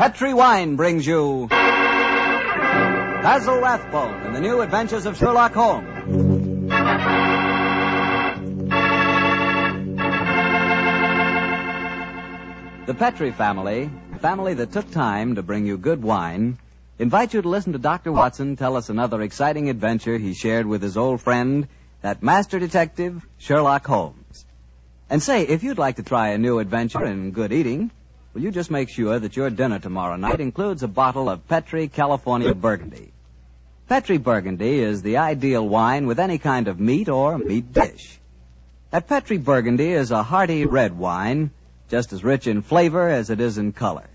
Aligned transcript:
Petri 0.00 0.32
Wine 0.32 0.76
brings 0.76 1.06
you 1.06 1.46
Basil 3.20 3.60
Rathbone 3.60 4.22
and 4.22 4.34
the 4.34 4.40
New 4.40 4.62
Adventures 4.62 5.04
of 5.04 5.18
Sherlock 5.18 5.52
Holmes. 5.52 5.86
The 12.86 12.94
Petri 12.94 13.30
family, 13.32 13.90
a 14.14 14.18
family 14.18 14.54
that 14.54 14.72
took 14.72 14.90
time 14.90 15.34
to 15.34 15.42
bring 15.42 15.66
you 15.66 15.76
good 15.76 16.02
wine, 16.02 16.56
invite 16.98 17.34
you 17.34 17.42
to 17.42 17.48
listen 17.50 17.74
to 17.74 17.78
Dr. 17.78 18.10
Watson 18.10 18.56
tell 18.56 18.76
us 18.76 18.88
another 18.88 19.20
exciting 19.20 19.68
adventure 19.68 20.16
he 20.16 20.32
shared 20.32 20.64
with 20.64 20.80
his 20.80 20.96
old 20.96 21.20
friend, 21.20 21.68
that 22.00 22.22
master 22.22 22.58
detective, 22.58 23.22
Sherlock 23.36 23.86
Holmes. 23.86 24.46
And 25.10 25.22
say, 25.22 25.42
if 25.42 25.62
you'd 25.62 25.76
like 25.76 25.96
to 25.96 26.02
try 26.02 26.28
a 26.30 26.38
new 26.38 26.58
adventure 26.58 27.04
in 27.04 27.32
good 27.32 27.52
eating, 27.52 27.90
will 28.32 28.42
you 28.42 28.50
just 28.50 28.70
make 28.70 28.88
sure 28.88 29.18
that 29.18 29.36
your 29.36 29.50
dinner 29.50 29.78
tomorrow 29.78 30.16
night 30.16 30.40
includes 30.40 30.82
a 30.82 30.88
bottle 30.88 31.28
of 31.28 31.46
Petri 31.48 31.88
California 31.88 32.54
Burgundy? 32.54 33.12
Petri 33.88 34.18
Burgundy 34.18 34.78
is 34.78 35.02
the 35.02 35.16
ideal 35.16 35.68
wine 35.68 36.06
with 36.06 36.20
any 36.20 36.38
kind 36.38 36.68
of 36.68 36.78
meat 36.78 37.08
or 37.08 37.38
meat 37.38 37.72
dish. 37.72 38.20
That 38.90 39.08
Petri 39.08 39.38
Burgundy 39.38 39.90
is 39.90 40.12
a 40.12 40.22
hearty 40.22 40.64
red 40.64 40.96
wine, 40.96 41.50
just 41.88 42.12
as 42.12 42.22
rich 42.22 42.46
in 42.46 42.62
flavor 42.62 43.08
as 43.08 43.30
it 43.30 43.40
is 43.40 43.58
in 43.58 43.72
color. 43.72 44.08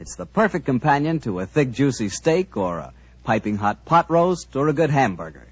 It's 0.00 0.16
the 0.16 0.26
perfect 0.26 0.66
companion 0.66 1.20
to 1.20 1.38
a 1.38 1.46
thick, 1.46 1.70
juicy 1.70 2.08
steak 2.08 2.56
or 2.56 2.78
a 2.78 2.92
piping 3.22 3.56
hot 3.56 3.84
pot 3.84 4.10
roast 4.10 4.56
or 4.56 4.68
a 4.68 4.72
good 4.72 4.90
hamburger. 4.90 5.46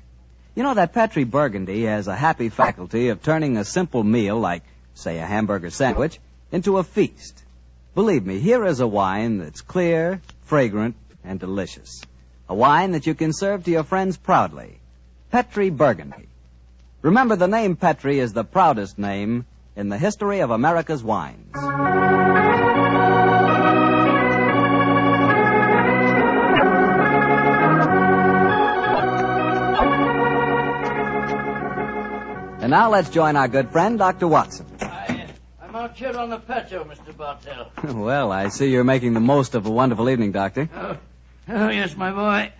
You 0.56 0.64
know 0.64 0.74
that 0.74 0.92
Petri 0.92 1.24
Burgundy 1.24 1.84
has 1.84 2.08
a 2.08 2.16
happy 2.16 2.48
faculty 2.48 3.08
of 3.08 3.22
turning 3.22 3.56
a 3.56 3.64
simple 3.64 4.02
meal 4.02 4.38
like, 4.38 4.64
say, 4.94 5.18
a 5.18 5.26
hamburger 5.26 5.70
sandwich 5.70 6.18
into 6.50 6.78
a 6.78 6.84
feast. 6.84 7.43
Believe 7.94 8.26
me, 8.26 8.40
here 8.40 8.64
is 8.64 8.80
a 8.80 8.88
wine 8.88 9.38
that's 9.38 9.60
clear, 9.60 10.20
fragrant, 10.46 10.96
and 11.22 11.38
delicious. 11.38 12.02
A 12.48 12.54
wine 12.54 12.90
that 12.90 13.06
you 13.06 13.14
can 13.14 13.32
serve 13.32 13.64
to 13.64 13.70
your 13.70 13.84
friends 13.84 14.16
proudly. 14.16 14.80
Petri 15.30 15.70
Burgundy. 15.70 16.26
Remember, 17.02 17.36
the 17.36 17.46
name 17.46 17.76
Petri 17.76 18.18
is 18.18 18.32
the 18.32 18.42
proudest 18.42 18.98
name 18.98 19.46
in 19.76 19.90
the 19.90 19.98
history 19.98 20.40
of 20.40 20.50
America's 20.50 21.04
wines. 21.04 21.54
And 32.60 32.70
now 32.70 32.90
let's 32.90 33.10
join 33.10 33.36
our 33.36 33.46
good 33.46 33.70
friend, 33.70 33.98
Dr. 33.98 34.26
Watson. 34.26 34.66
I'm 35.74 35.86
out 35.86 35.96
here 35.96 36.16
on 36.16 36.30
the 36.30 36.38
patio, 36.38 36.84
Mr. 36.84 37.16
Bartell. 37.16 37.72
well, 38.00 38.30
I 38.30 38.46
see 38.46 38.70
you're 38.70 38.84
making 38.84 39.12
the 39.12 39.18
most 39.18 39.56
of 39.56 39.66
a 39.66 39.70
wonderful 39.70 40.08
evening, 40.08 40.30
Doctor. 40.30 40.68
Oh, 40.72 40.96
oh, 41.48 41.68
yes, 41.68 41.96
my 41.96 42.12
boy. 42.12 42.52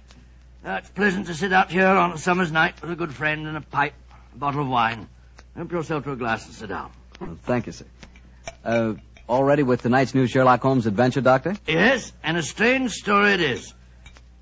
Uh, 0.68 0.78
it's 0.78 0.90
pleasant 0.90 1.28
to 1.28 1.34
sit 1.34 1.52
out 1.52 1.70
here 1.70 1.86
on 1.86 2.10
a 2.10 2.18
summer's 2.18 2.50
night 2.50 2.82
with 2.82 2.90
a 2.90 2.96
good 2.96 3.14
friend 3.14 3.46
and 3.46 3.56
a 3.56 3.60
pipe, 3.60 3.94
a 4.34 4.36
bottle 4.36 4.62
of 4.62 4.66
wine. 4.66 5.08
Help 5.54 5.70
yourself 5.70 6.02
to 6.02 6.10
a 6.10 6.16
glass 6.16 6.44
and 6.46 6.56
sit 6.56 6.70
down. 6.70 6.90
Well, 7.20 7.38
thank 7.44 7.66
you, 7.66 7.72
sir. 7.72 7.84
Uh, 8.64 8.94
all 9.28 9.44
ready 9.44 9.62
with 9.62 9.82
tonight's 9.82 10.12
new 10.12 10.26
Sherlock 10.26 10.60
Holmes 10.60 10.86
adventure, 10.86 11.20
Doctor? 11.20 11.54
Yes, 11.68 12.12
and 12.24 12.36
a 12.36 12.42
strange 12.42 12.94
story 12.94 13.34
it 13.34 13.40
is. 13.40 13.72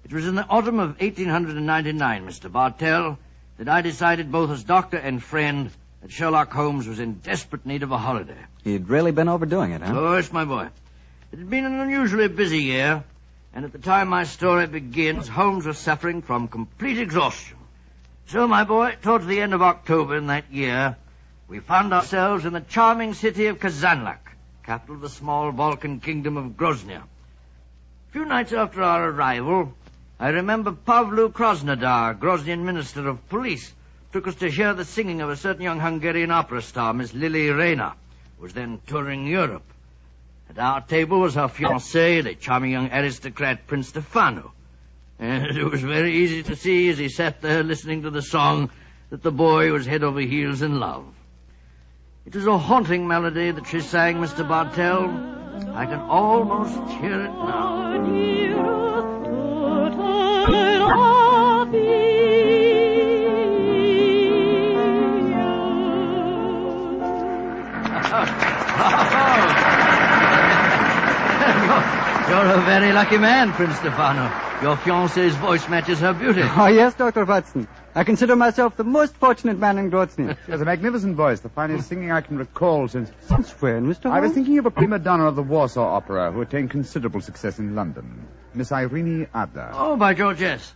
It 0.06 0.14
was 0.14 0.26
in 0.26 0.34
the 0.34 0.46
autumn 0.46 0.78
of 0.78 0.98
1899, 0.98 2.26
Mr. 2.26 2.50
Bartell, 2.50 3.18
that 3.58 3.68
I 3.68 3.82
decided 3.82 4.32
both 4.32 4.48
as 4.48 4.64
doctor 4.64 4.96
and 4.96 5.22
friend 5.22 5.70
that 6.02 6.10
Sherlock 6.10 6.52
Holmes 6.52 6.86
was 6.86 6.98
in 6.98 7.14
desperate 7.14 7.64
need 7.64 7.84
of 7.84 7.92
a 7.92 7.98
holiday. 7.98 8.36
He'd 8.64 8.88
really 8.88 9.12
been 9.12 9.28
overdoing 9.28 9.70
it, 9.72 9.82
huh? 9.82 9.94
Oh, 9.96 10.16
yes, 10.16 10.32
my 10.32 10.44
boy. 10.44 10.68
It 11.32 11.38
had 11.38 11.48
been 11.48 11.64
an 11.64 11.80
unusually 11.80 12.28
busy 12.28 12.58
year, 12.58 13.04
and 13.54 13.64
at 13.64 13.72
the 13.72 13.78
time 13.78 14.08
my 14.08 14.24
story 14.24 14.66
begins, 14.66 15.28
Holmes 15.28 15.64
was 15.64 15.78
suffering 15.78 16.20
from 16.20 16.48
complete 16.48 16.98
exhaustion. 16.98 17.56
So, 18.26 18.48
my 18.48 18.64
boy, 18.64 18.96
towards 19.00 19.26
the 19.26 19.40
end 19.40 19.54
of 19.54 19.62
October 19.62 20.16
in 20.16 20.26
that 20.26 20.52
year, 20.52 20.96
we 21.48 21.60
found 21.60 21.94
ourselves 21.94 22.44
in 22.44 22.52
the 22.52 22.60
charming 22.60 23.14
city 23.14 23.46
of 23.46 23.58
Kazanlak, 23.58 24.18
capital 24.64 24.96
of 24.96 25.02
the 25.02 25.08
small 25.08 25.52
Balkan 25.52 26.00
kingdom 26.00 26.36
of 26.36 26.56
Grozny. 26.56 26.96
A 26.96 27.02
few 28.10 28.24
nights 28.24 28.52
after 28.52 28.82
our 28.82 29.08
arrival, 29.08 29.72
I 30.18 30.30
remember 30.30 30.72
Pavlu 30.72 31.32
Krasnodar, 31.32 32.18
Groznian 32.18 32.64
minister 32.64 33.08
of 33.08 33.28
police, 33.28 33.72
took 34.12 34.26
us 34.26 34.34
to 34.36 34.50
hear 34.50 34.74
the 34.74 34.84
singing 34.84 35.22
of 35.22 35.30
a 35.30 35.36
certain 35.36 35.62
young 35.62 35.80
Hungarian 35.80 36.30
opera 36.30 36.60
star, 36.60 36.92
Miss 36.92 37.14
Lily 37.14 37.48
Rayner, 37.48 37.94
who 38.36 38.42
was 38.42 38.52
then 38.52 38.78
touring 38.86 39.26
Europe. 39.26 39.64
At 40.50 40.58
our 40.58 40.82
table 40.82 41.20
was 41.20 41.34
her 41.34 41.48
fiancé, 41.48 42.22
the 42.22 42.34
charming 42.34 42.72
young 42.72 42.92
aristocrat 42.92 43.66
Prince 43.66 43.88
Stefano. 43.88 44.52
And 45.18 45.56
it 45.56 45.64
was 45.64 45.80
very 45.80 46.16
easy 46.16 46.42
to 46.42 46.56
see 46.56 46.88
as 46.88 46.98
he 46.98 47.08
sat 47.08 47.40
there 47.42 47.62
listening 47.62 48.02
to 48.02 48.10
the 48.10 48.22
song 48.22 48.70
that 49.10 49.22
the 49.22 49.30
boy 49.30 49.72
was 49.72 49.86
head 49.86 50.02
over 50.02 50.18
heels 50.20 50.62
in 50.62 50.80
love. 50.80 51.04
It 52.26 52.34
was 52.34 52.46
a 52.46 52.58
haunting 52.58 53.06
melody 53.06 53.52
that 53.52 53.66
she 53.68 53.80
sang, 53.80 54.16
Mr. 54.16 54.46
Bartell. 54.46 55.04
I 55.76 55.86
can 55.86 56.00
almost 56.00 56.90
hear 56.98 57.20
it 57.20 57.30
now. 57.30 57.72
Very 72.80 72.92
lucky 72.94 73.18
man, 73.18 73.52
Prince 73.52 73.76
Stefano. 73.76 74.22
Your 74.62 74.76
fiancée's 74.76 75.34
voice 75.34 75.68
matches 75.68 76.00
her 76.00 76.14
beauty. 76.14 76.40
Oh, 76.42 76.68
yes, 76.68 76.94
Dr. 76.94 77.26
Watson. 77.26 77.68
I 77.94 78.04
consider 78.04 78.34
myself 78.34 78.78
the 78.78 78.84
most 78.84 79.14
fortunate 79.16 79.58
man 79.58 79.76
in 79.76 79.90
Grozny. 79.90 80.34
She 80.46 80.52
has 80.52 80.62
a 80.62 80.64
magnificent 80.64 81.14
voice, 81.14 81.40
the 81.40 81.50
finest 81.50 81.90
singing 81.90 82.10
I 82.10 82.22
can 82.22 82.38
recall 82.38 82.88
since. 82.88 83.10
Since 83.28 83.50
when, 83.60 83.86
Mr. 83.86 84.04
Holmes? 84.04 84.16
I 84.16 84.20
was 84.20 84.32
thinking 84.32 84.58
of 84.58 84.64
a 84.64 84.70
prima 84.70 84.98
donna 84.98 85.26
of 85.26 85.36
the 85.36 85.42
Warsaw 85.42 85.84
Opera 85.84 86.32
who 86.32 86.40
attained 86.40 86.70
considerable 86.70 87.20
success 87.20 87.58
in 87.58 87.74
London, 87.74 88.26
Miss 88.54 88.72
Irene 88.72 89.28
Adler. 89.34 89.72
Oh, 89.74 89.96
by 89.96 90.14
George, 90.14 90.40
yes. 90.40 90.72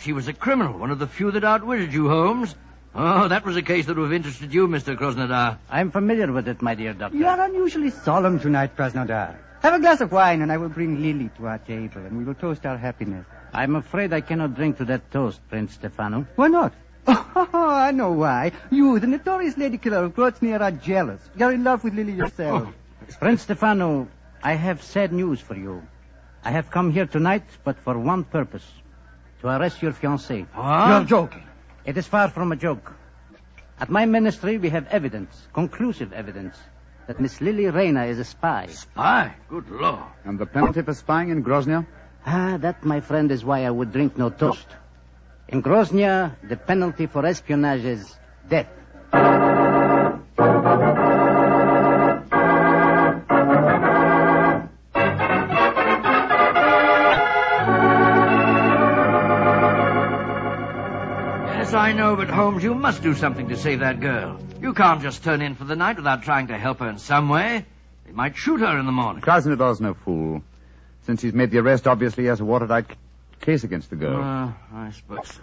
She 0.00 0.12
was 0.12 0.28
a 0.28 0.32
criminal, 0.32 0.78
one 0.78 0.92
of 0.92 1.00
the 1.00 1.08
few 1.08 1.32
that 1.32 1.42
outwitted 1.42 1.92
you, 1.92 2.08
Holmes. 2.08 2.54
Oh, 2.94 3.26
that 3.26 3.44
was 3.44 3.56
a 3.56 3.62
case 3.62 3.86
that 3.86 3.96
would 3.96 4.04
have 4.04 4.12
interested 4.12 4.54
you, 4.54 4.68
Mr. 4.68 4.96
Krasnodar. 4.96 5.58
I'm 5.68 5.90
familiar 5.90 6.30
with 6.30 6.46
it, 6.46 6.62
my 6.62 6.76
dear 6.76 6.92
doctor. 6.92 7.16
You 7.16 7.26
are 7.26 7.40
unusually 7.40 7.90
solemn 7.90 8.38
tonight, 8.38 8.76
Krasnodar. 8.76 9.34
Have 9.62 9.74
a 9.74 9.78
glass 9.78 10.00
of 10.00 10.10
wine, 10.10 10.42
and 10.42 10.50
I 10.50 10.56
will 10.56 10.68
bring 10.68 11.00
Lily 11.00 11.30
to 11.36 11.46
our 11.46 11.58
table, 11.58 12.04
and 12.04 12.18
we 12.18 12.24
will 12.24 12.34
toast 12.34 12.66
our 12.66 12.76
happiness. 12.76 13.24
I'm 13.52 13.76
afraid 13.76 14.12
I 14.12 14.20
cannot 14.20 14.54
drink 14.54 14.78
to 14.78 14.84
that 14.86 15.12
toast, 15.12 15.40
Prince 15.48 15.74
Stefano. 15.74 16.26
Why 16.34 16.48
not? 16.48 16.72
Oh, 17.54 17.68
I 17.68 17.90
know 17.92 18.12
why. 18.12 18.52
You, 18.70 18.98
the 18.98 19.06
notorious 19.06 19.56
lady 19.56 19.78
killer 19.78 20.04
of 20.04 20.14
Grozny, 20.14 20.58
are 20.58 20.70
jealous. 20.70 21.20
You're 21.36 21.52
in 21.52 21.64
love 21.64 21.84
with 21.84 21.94
Lily 21.94 22.12
yourself. 22.12 22.68
Oh. 22.68 22.74
Prince 23.20 23.42
Stefano, 23.42 24.08
I 24.42 24.54
have 24.54 24.82
sad 24.82 25.12
news 25.12 25.40
for 25.40 25.54
you. 25.54 25.82
I 26.44 26.50
have 26.50 26.70
come 26.70 26.92
here 26.92 27.06
tonight, 27.06 27.44
but 27.64 27.78
for 27.78 27.98
one 27.98 28.24
purpose. 28.24 28.66
To 29.40 29.48
arrest 29.48 29.80
your 29.80 29.92
fiancée. 29.92 30.46
You're 30.56 31.04
joking. 31.04 31.44
It 31.84 31.96
is 31.96 32.06
far 32.06 32.28
from 32.28 32.52
a 32.52 32.56
joke. 32.56 32.92
At 33.78 33.90
my 33.90 34.06
ministry, 34.06 34.58
we 34.58 34.70
have 34.70 34.86
evidence, 34.88 35.48
conclusive 35.52 36.12
evidence, 36.12 36.56
that 37.06 37.20
Miss 37.20 37.40
Lily 37.40 37.66
Rayner 37.66 38.04
is 38.04 38.18
a 38.18 38.24
spy. 38.24 38.66
Spy? 38.66 39.34
Good 39.48 39.68
Lord. 39.70 40.02
And 40.24 40.38
the 40.38 40.46
penalty 40.46 40.82
for 40.82 40.94
spying 40.94 41.30
in 41.30 41.42
Groznia? 41.42 41.86
Ah, 42.24 42.56
that, 42.58 42.84
my 42.84 43.00
friend, 43.00 43.30
is 43.30 43.44
why 43.44 43.64
I 43.64 43.70
would 43.70 43.92
drink 43.92 44.16
no 44.16 44.30
toast. 44.30 44.66
In 45.48 45.62
Groznia, 45.62 46.36
the 46.48 46.56
penalty 46.56 47.06
for 47.06 47.26
espionage 47.26 47.84
is 47.84 48.16
death. 48.48 48.68
Yes, 61.62 61.74
I 61.74 61.92
know, 61.92 62.16
but 62.16 62.30
Holmes, 62.30 62.62
you 62.62 62.74
must 62.74 63.02
do 63.02 63.14
something 63.14 63.48
to 63.48 63.56
save 63.56 63.80
that 63.80 64.00
girl. 64.00 64.38
You 64.72 64.76
can't 64.76 65.02
just 65.02 65.22
turn 65.22 65.42
in 65.42 65.54
for 65.54 65.64
the 65.64 65.76
night 65.76 65.96
without 65.96 66.22
trying 66.22 66.46
to 66.46 66.56
help 66.56 66.78
her 66.78 66.88
in 66.88 66.96
some 66.96 67.28
way. 67.28 67.66
They 68.06 68.12
might 68.12 68.38
shoot 68.38 68.60
her 68.60 68.78
in 68.78 68.86
the 68.86 68.92
morning. 68.92 69.20
Krasnodar's 69.20 69.82
no 69.82 69.92
fool. 69.92 70.42
Since 71.02 71.20
he's 71.20 71.34
made 71.34 71.50
the 71.50 71.58
arrest, 71.58 71.86
obviously 71.86 72.24
he 72.24 72.28
has 72.28 72.40
a 72.40 72.44
watertight 72.46 72.86
c- 72.88 72.94
case 73.42 73.64
against 73.64 73.90
the 73.90 73.96
girl. 73.96 74.22
Uh, 74.22 74.50
I 74.74 74.90
suppose 74.92 75.28
so. 75.28 75.42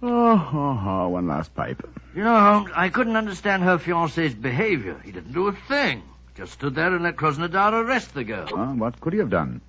Oh, 0.00 0.50
oh, 0.54 0.82
oh, 0.88 1.08
one 1.10 1.26
last 1.26 1.54
pipe. 1.54 1.86
You 2.16 2.24
know, 2.24 2.40
Holmes, 2.40 2.70
I 2.74 2.88
couldn't 2.88 3.16
understand 3.16 3.62
her 3.62 3.76
fiancé's 3.76 4.34
behavior. 4.34 4.98
He 5.04 5.12
didn't 5.12 5.34
do 5.34 5.48
a 5.48 5.52
thing. 5.52 6.02
Just 6.34 6.52
stood 6.52 6.74
there 6.74 6.94
and 6.94 7.02
let 7.02 7.16
Krasnodar 7.16 7.74
arrest 7.74 8.14
the 8.14 8.24
girl. 8.24 8.48
Well, 8.50 8.74
what 8.74 9.02
could 9.02 9.12
he 9.12 9.18
have 9.18 9.28
done? 9.28 9.60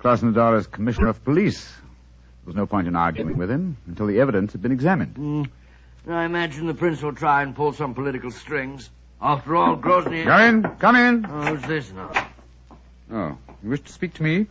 Krasnodar 0.00 0.58
is 0.58 0.66
commissioner 0.66 1.06
of 1.06 1.22
police. 1.22 1.64
There 1.66 2.46
was 2.46 2.56
no 2.56 2.66
point 2.66 2.88
in 2.88 2.96
arguing 2.96 3.36
with 3.38 3.48
him 3.48 3.76
until 3.86 4.08
the 4.08 4.18
evidence 4.18 4.50
had 4.50 4.60
been 4.62 4.72
examined. 4.72 5.14
Mm. 5.14 5.50
I 6.08 6.24
imagine 6.24 6.66
the 6.66 6.74
prince 6.74 7.02
will 7.02 7.14
try 7.14 7.42
and 7.42 7.54
pull 7.54 7.72
some 7.72 7.94
political 7.94 8.30
strings. 8.30 8.90
After 9.20 9.56
all, 9.56 9.76
Grozny... 9.76 10.24
Come 10.24 10.40
in, 10.64 10.76
come 10.76 10.96
in. 10.96 11.26
Oh, 11.26 11.54
who's 11.56 11.62
this 11.62 11.92
now? 11.92 12.12
Oh, 13.12 13.38
you 13.62 13.70
wish 13.70 13.80
to 13.82 13.92
speak 13.92 14.14
to 14.14 14.22
me? 14.22 14.46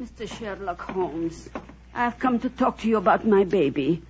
Mr. 0.00 0.28
Sherlock 0.28 0.80
Holmes, 0.80 1.48
I've 1.94 2.18
come 2.18 2.40
to 2.40 2.48
talk 2.50 2.78
to 2.78 2.88
you 2.88 2.96
about 2.96 3.24
my 3.26 3.44
baby. 3.44 4.02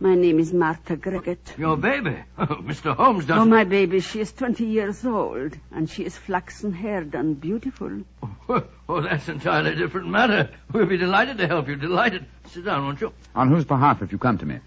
My 0.00 0.14
name 0.14 0.40
is 0.40 0.52
Martha 0.52 0.96
Greggett. 0.96 1.56
Your 1.56 1.76
baby? 1.76 2.16
Oh, 2.38 2.46
Mr. 2.46 2.94
Holmes 2.94 3.24
Oh, 3.24 3.28
doesn't... 3.28 3.48
my 3.48 3.64
baby, 3.64 4.00
she 4.00 4.20
is 4.20 4.32
20 4.32 4.66
years 4.66 5.06
old, 5.06 5.56
and 5.70 5.88
she 5.88 6.04
is 6.04 6.16
flaxen 6.16 6.72
haired 6.72 7.14
and 7.14 7.40
beautiful. 7.40 8.02
Oh, 8.88 9.00
that's 9.00 9.28
entirely 9.28 9.74
different 9.74 10.08
matter. 10.08 10.48
We'll 10.72 10.86
be 10.86 10.96
delighted 10.96 11.38
to 11.38 11.48
help 11.48 11.66
you. 11.66 11.74
Delighted. 11.74 12.24
Sit 12.50 12.64
down, 12.64 12.84
won't 12.84 13.00
you? 13.00 13.12
On 13.34 13.48
whose 13.48 13.64
behalf 13.64 13.98
have 13.98 14.12
you 14.12 14.18
come 14.18 14.38
to 14.38 14.46
me? 14.46 14.60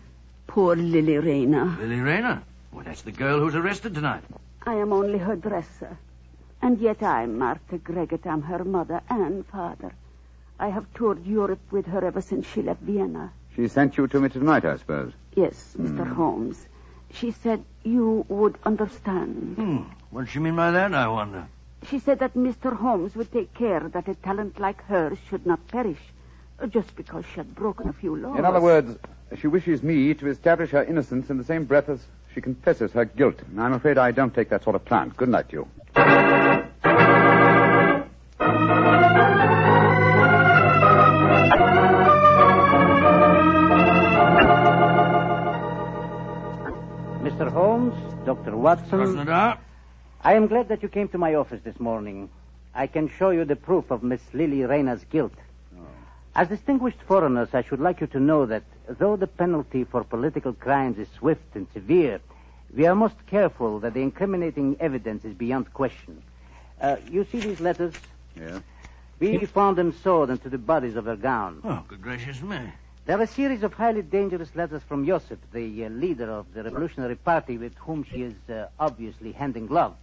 Poor 0.50 0.76
Lily 0.76 1.20
Rayner. 1.20 1.78
Lily 1.80 2.00
Rayner. 2.00 2.42
Well, 2.74 2.84
that's 2.84 3.04
the 3.04 3.12
girl 3.12 3.40
who's 3.40 3.54
arrested 3.54 3.94
tonight. 3.94 4.24
I 4.66 4.74
am 4.74 4.92
only 4.92 5.20
her 5.20 5.36
dresser. 5.36 5.96
And 6.60 6.80
yet 6.80 7.04
I'm 7.04 7.38
Martha 7.38 7.78
Greggett. 7.78 8.26
I'm 8.26 8.42
her 8.42 8.64
mother 8.66 9.00
and 9.12 9.46
father. 9.46 9.92
I 10.60 10.70
have 10.70 10.92
toured 10.96 11.24
Europe 11.24 11.62
with 11.72 11.86
her 11.86 12.04
ever 12.04 12.22
since 12.22 12.48
she 12.48 12.64
left 12.64 12.82
Vienna. 12.82 13.32
She 13.56 13.68
sent 13.68 13.96
you 13.96 14.08
to 14.08 14.20
me 14.20 14.30
tonight, 14.30 14.66
I 14.66 14.78
suppose. 14.78 15.14
Yes, 15.36 15.76
Mr. 15.80 16.12
Holmes. 16.12 16.66
She 17.14 17.30
said 17.30 17.64
you 17.84 18.26
would 18.28 18.58
understand. 18.64 19.56
Hmm. 19.56 19.78
What 20.10 20.22
does 20.22 20.32
she 20.32 20.40
mean 20.40 20.56
by 20.56 20.72
that, 20.72 20.96
I 20.96 21.08
wonder? 21.10 21.48
She 21.88 22.00
said 22.00 22.18
that 22.20 22.34
Mr. 22.34 22.76
Holmes 22.76 23.16
would 23.16 23.32
take 23.32 23.54
care 23.54 23.82
that 23.82 24.08
a 24.08 24.16
talent 24.16 24.60
like 24.60 24.84
hers 24.86 25.20
should 25.30 25.46
not 25.46 25.68
perish, 25.68 26.02
uh, 26.60 26.66
just 26.66 26.96
because 26.96 27.24
she 27.28 27.36
had 27.36 27.54
broken 27.54 27.88
a 27.88 27.94
few 27.94 28.16
laws. 28.16 28.40
In 28.40 28.46
other 28.46 28.60
words, 28.60 28.98
she 29.38 29.48
wishes 29.48 29.84
me 29.84 30.14
to 30.16 30.28
establish 30.28 30.72
her 30.72 30.84
innocence 30.84 31.30
in 31.30 31.38
the 31.38 31.44
same 31.44 31.66
breath 31.66 31.90
as 31.90 32.00
she 32.34 32.42
confesses 32.42 32.92
her 32.94 33.06
guilt. 33.06 33.40
And 33.50 33.62
I'm 33.62 33.74
afraid 33.74 33.98
I 33.98 34.12
don't 34.12 34.34
take 34.34 34.50
that 34.50 34.64
sort 34.64 34.76
of 34.76 34.86
plant. 34.86 35.16
Good 35.18 35.30
night 35.30 35.50
to 35.50 35.56
you. 35.56 35.68
Mr. 47.22 47.52
Holmes, 47.52 47.96
Dr. 48.26 48.58
Watson, 48.58 49.00
Krasnodar? 49.00 49.58
I 50.22 50.34
am 50.34 50.48
glad 50.48 50.68
that 50.70 50.82
you 50.84 50.90
came 50.90 51.08
to 51.10 51.18
my 51.18 51.36
office 51.36 51.62
this 51.64 51.80
morning. 51.80 52.30
I 52.74 52.88
can 52.88 53.08
show 53.10 53.30
you 53.30 53.46
the 53.46 53.56
proof 53.56 53.92
of 53.92 54.04
Miss 54.04 54.22
Lily 54.34 54.64
Rayner's 54.64 55.04
guilt. 55.06 55.34
Oh. 55.76 55.82
As 56.36 56.48
distinguished 56.48 57.02
foreigners, 57.08 57.50
I 57.54 57.62
should 57.62 57.80
like 57.80 58.02
you 58.02 58.08
to 58.08 58.20
know 58.20 58.46
that 58.46 58.64
though 58.98 59.16
the 59.16 59.28
penalty 59.28 59.84
for 59.84 60.04
political 60.04 60.54
crimes 60.54 60.98
is 60.98 61.08
swift 61.18 61.56
and 61.56 61.68
severe, 61.74 62.20
we 62.76 62.86
are 62.86 62.96
most 62.96 63.16
careful 63.28 63.80
that 63.80 63.94
the 63.94 64.02
incriminating 64.02 64.78
evidence 64.80 65.26
is 65.26 65.34
beyond 65.34 65.74
question. 65.74 66.22
Uh, 66.82 66.98
you 67.10 67.26
see 67.32 67.40
these 67.40 67.60
letters? 67.60 67.94
Yeah. 68.36 68.60
We 69.20 69.46
found 69.46 69.78
them 69.78 69.94
sewed 70.02 70.30
into 70.30 70.50
the 70.50 70.58
bodies 70.58 70.96
of 70.96 71.06
her 71.06 71.16
gown. 71.16 71.62
Oh, 71.64 71.84
good 71.88 72.02
gracious 72.02 72.42
me. 72.42 72.60
They're 73.06 73.22
a 73.22 73.28
series 73.28 73.64
of 73.64 73.74
highly 73.74 74.02
dangerous 74.02 74.56
letters 74.56 74.82
from 74.88 75.06
Joseph, 75.06 75.40
the 75.52 75.86
uh, 75.86 75.90
leader 75.90 76.30
of 76.30 76.54
the 76.54 76.64
Revolutionary 76.64 77.16
Party 77.16 77.58
with 77.58 77.76
whom 77.76 78.04
she 78.04 78.22
is 78.22 78.36
uh, 78.50 78.68
obviously 78.80 79.32
hand 79.32 79.58
in 79.58 79.66
glove. 79.66 79.96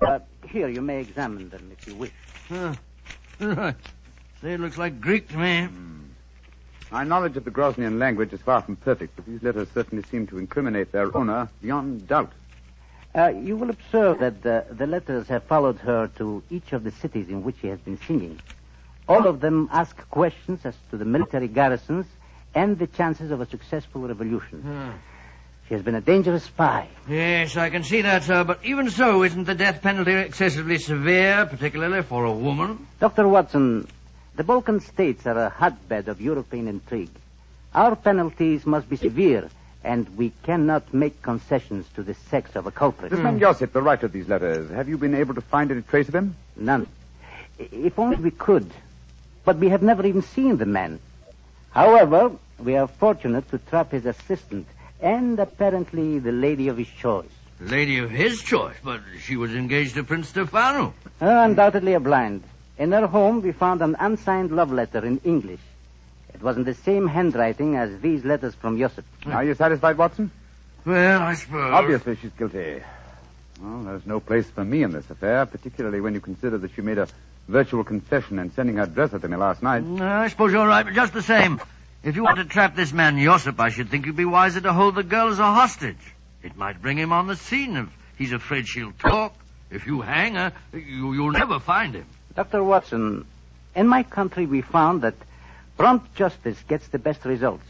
Uh, 0.00 0.20
here, 0.46 0.68
you 0.68 0.82
may 0.82 1.00
examine 1.00 1.48
them 1.48 1.72
if 1.72 1.86
you 1.86 1.94
wish. 1.94 2.12
Huh. 2.48 2.74
Say, 4.42 4.54
it 4.54 4.60
looks 4.60 4.78
like 4.78 5.00
Greek 5.00 5.28
to 5.28 5.36
me. 5.38 5.68
My 6.90 7.04
knowledge 7.04 7.36
of 7.36 7.44
the 7.44 7.50
Grosnian 7.52 8.00
language 8.00 8.32
is 8.32 8.40
far 8.40 8.62
from 8.62 8.74
perfect, 8.76 9.14
but 9.14 9.24
these 9.24 9.42
letters 9.42 9.68
certainly 9.72 10.02
seem 10.10 10.26
to 10.28 10.38
incriminate 10.38 10.90
their 10.90 11.16
owner 11.16 11.48
beyond 11.62 12.08
doubt. 12.08 12.32
Uh, 13.14 13.28
you 13.28 13.56
will 13.56 13.70
observe 13.70 14.18
that 14.18 14.42
the, 14.42 14.64
the 14.70 14.86
letters 14.86 15.28
have 15.28 15.44
followed 15.44 15.78
her 15.78 16.08
to 16.16 16.42
each 16.50 16.72
of 16.72 16.82
the 16.82 16.90
cities 16.90 17.28
in 17.28 17.44
which 17.44 17.56
she 17.60 17.68
has 17.68 17.78
been 17.80 17.98
singing. 18.06 18.40
All 19.08 19.26
of 19.26 19.40
them 19.40 19.68
ask 19.72 19.96
questions 20.10 20.60
as 20.64 20.74
to 20.90 20.96
the 20.96 21.04
military 21.04 21.48
garrisons 21.48 22.06
and 22.54 22.78
the 22.78 22.86
chances 22.86 23.30
of 23.30 23.40
a 23.40 23.46
successful 23.46 24.02
revolution. 24.02 24.62
Hmm. 24.62 24.90
She 25.68 25.74
has 25.74 25.82
been 25.84 25.94
a 25.94 26.00
dangerous 26.00 26.44
spy. 26.44 26.88
Yes, 27.08 27.56
I 27.56 27.70
can 27.70 27.84
see 27.84 28.02
that, 28.02 28.24
sir. 28.24 28.42
But 28.42 28.64
even 28.64 28.90
so, 28.90 29.22
isn't 29.22 29.44
the 29.44 29.54
death 29.54 29.82
penalty 29.82 30.12
excessively 30.12 30.78
severe, 30.78 31.46
particularly 31.46 32.02
for 32.02 32.24
a 32.24 32.32
woman? 32.32 32.88
Dr. 32.98 33.28
Watson, 33.28 33.86
the 34.40 34.44
Balkan 34.44 34.80
states 34.80 35.26
are 35.26 35.36
a 35.36 35.50
hotbed 35.50 36.08
of 36.08 36.18
European 36.18 36.66
intrigue. 36.66 37.10
Our 37.74 37.94
penalties 37.94 38.64
must 38.64 38.88
be 38.88 38.96
severe, 38.96 39.50
and 39.84 40.16
we 40.16 40.32
cannot 40.44 40.94
make 40.94 41.20
concessions 41.20 41.86
to 41.94 42.02
the 42.02 42.14
sex 42.30 42.56
of 42.56 42.66
a 42.66 42.70
culprit. 42.70 43.10
This 43.10 43.20
man 43.20 43.38
Joseph, 43.38 43.74
the 43.74 43.82
writer 43.82 44.06
of 44.06 44.12
these 44.12 44.28
letters, 44.28 44.70
have 44.70 44.88
you 44.88 44.96
been 44.96 45.14
able 45.14 45.34
to 45.34 45.42
find 45.42 45.70
any 45.70 45.82
trace 45.82 46.08
of 46.08 46.14
him? 46.14 46.36
None. 46.56 46.86
If 47.58 47.98
only 47.98 48.16
we 48.16 48.30
could. 48.30 48.70
But 49.44 49.58
we 49.58 49.68
have 49.68 49.82
never 49.82 50.06
even 50.06 50.22
seen 50.22 50.56
the 50.56 50.64
man. 50.64 51.00
However, 51.70 52.32
we 52.58 52.76
are 52.76 52.88
fortunate 52.88 53.46
to 53.50 53.58
trap 53.58 53.92
his 53.92 54.06
assistant 54.06 54.66
and 55.02 55.38
apparently 55.38 56.18
the 56.18 56.32
lady 56.32 56.68
of 56.68 56.78
his 56.78 56.88
choice. 56.88 57.28
Lady 57.60 57.98
of 57.98 58.08
his 58.08 58.40
choice, 58.42 58.76
but 58.82 59.02
she 59.20 59.36
was 59.36 59.54
engaged 59.54 59.96
to 59.96 60.04
Prince 60.04 60.30
Stefano. 60.30 60.94
Uh, 61.20 61.26
undoubtedly 61.26 61.92
a 61.92 62.00
blind. 62.00 62.42
In 62.80 62.92
her 62.92 63.06
home, 63.06 63.42
we 63.42 63.52
found 63.52 63.82
an 63.82 63.94
unsigned 64.00 64.52
love 64.52 64.72
letter 64.72 65.04
in 65.04 65.20
English. 65.22 65.60
It 66.32 66.42
was 66.42 66.56
in 66.56 66.64
the 66.64 66.72
same 66.72 67.08
handwriting 67.08 67.76
as 67.76 68.00
these 68.00 68.24
letters 68.24 68.54
from 68.54 68.78
Joseph. 68.78 69.04
Are 69.26 69.44
you 69.44 69.54
satisfied, 69.54 69.98
Watson? 69.98 70.30
Well, 70.86 71.20
I 71.20 71.34
suppose. 71.34 71.74
Obviously, 71.74 72.16
she's 72.16 72.30
guilty. 72.38 72.80
Well, 73.60 73.82
there's 73.82 74.06
no 74.06 74.18
place 74.18 74.48
for 74.48 74.64
me 74.64 74.82
in 74.82 74.92
this 74.92 75.10
affair, 75.10 75.44
particularly 75.44 76.00
when 76.00 76.14
you 76.14 76.20
consider 76.20 76.56
that 76.56 76.70
she 76.74 76.80
made 76.80 76.96
a 76.96 77.06
virtual 77.48 77.84
confession 77.84 78.38
in 78.38 78.50
sending 78.52 78.76
her 78.76 78.86
dresser 78.86 79.18
to 79.18 79.28
me 79.28 79.36
last 79.36 79.62
night. 79.62 79.84
Uh, 79.84 80.02
I 80.02 80.28
suppose 80.28 80.50
you're 80.50 80.66
right, 80.66 80.86
but 80.86 80.94
just 80.94 81.12
the 81.12 81.20
same. 81.20 81.60
If 82.02 82.16
you 82.16 82.24
want 82.24 82.38
to 82.38 82.46
trap 82.46 82.76
this 82.76 82.94
man 82.94 83.22
Josip, 83.22 83.60
I 83.60 83.68
should 83.68 83.90
think 83.90 84.06
you'd 84.06 84.16
be 84.16 84.24
wiser 84.24 84.62
to 84.62 84.72
hold 84.72 84.94
the 84.94 85.02
girl 85.02 85.28
as 85.28 85.38
a 85.38 85.42
hostage. 85.42 86.14
It 86.42 86.56
might 86.56 86.80
bring 86.80 86.96
him 86.96 87.12
on 87.12 87.26
the 87.26 87.36
scene 87.36 87.76
if 87.76 87.88
he's 88.16 88.32
afraid 88.32 88.66
she'll 88.66 88.92
talk. 88.92 89.34
If 89.70 89.86
you 89.86 90.00
hang 90.00 90.36
her, 90.36 90.54
you, 90.72 91.12
you'll 91.12 91.32
never 91.32 91.60
find 91.60 91.94
him. 91.94 92.06
Dr. 92.34 92.62
Watson, 92.62 93.26
in 93.74 93.86
my 93.88 94.02
country, 94.02 94.46
we 94.46 94.60
found 94.60 95.02
that 95.02 95.14
prompt 95.76 96.14
justice 96.14 96.58
gets 96.68 96.88
the 96.88 96.98
best 96.98 97.24
results. 97.24 97.64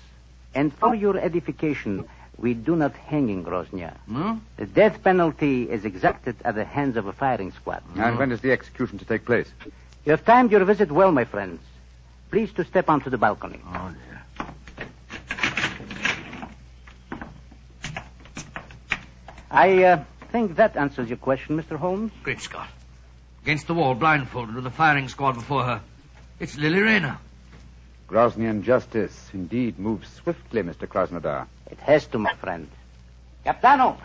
And 0.55 0.73
for 0.73 0.95
your 0.95 1.17
edification, 1.17 2.09
we 2.37 2.55
do 2.55 2.75
not 2.75 2.95
hang 2.95 3.29
in 3.29 3.45
Groznia. 3.45 3.97
Hmm? 4.07 4.39
The 4.57 4.67
death 4.67 5.03
penalty 5.03 5.71
is 5.71 5.85
exacted 5.85 6.37
at 6.45 6.55
the 6.55 6.65
hands 6.65 6.97
of 6.97 7.07
a 7.07 7.13
firing 7.13 7.53
squad. 7.53 7.83
And 7.97 8.19
when 8.19 8.33
is 8.33 8.41
the 8.41 8.53
execution 8.53 8.99
to 8.99 9.05
take 9.05 9.25
place? 9.25 9.49
You 10.05 10.13
have 10.13 10.25
timed 10.25 10.51
your 10.51 10.65
visit 10.65 10.91
well, 10.91 11.13
my 11.13 11.25
friends. 11.25 11.61
Please 12.31 12.53
to 12.55 12.65
step 12.65 12.89
onto 12.89 13.11
the 13.11 13.19
balcony. 13.19 13.61
Oh, 13.67 13.93
dear. 13.93 14.47
I 19.51 19.83
uh, 19.83 20.05
think 20.31 20.57
that 20.57 20.77
answers 20.77 21.09
your 21.09 21.19
question, 21.19 21.61
Mr. 21.61 21.77
Holmes. 21.77 22.13
Great 22.23 22.41
Scott. 22.41 22.69
Against 23.51 23.67
the 23.67 23.75
wall, 23.75 23.97
blindfolded, 23.97 24.55
with 24.55 24.65
a 24.65 24.71
firing 24.71 25.09
squad 25.09 25.33
before 25.33 25.65
her. 25.65 25.81
It's 26.39 26.57
Lily 26.57 26.83
Rayner. 26.83 27.19
Grosnian 28.07 28.63
justice 28.63 29.29
indeed 29.35 29.77
moves 29.77 30.09
swiftly, 30.09 30.63
Mr. 30.63 30.87
Krasnodar. 30.87 31.49
It 31.69 31.81
has 31.81 32.07
to, 32.07 32.21
my 32.21 32.33
friend. 32.35 32.69
Capitano! 33.43 33.99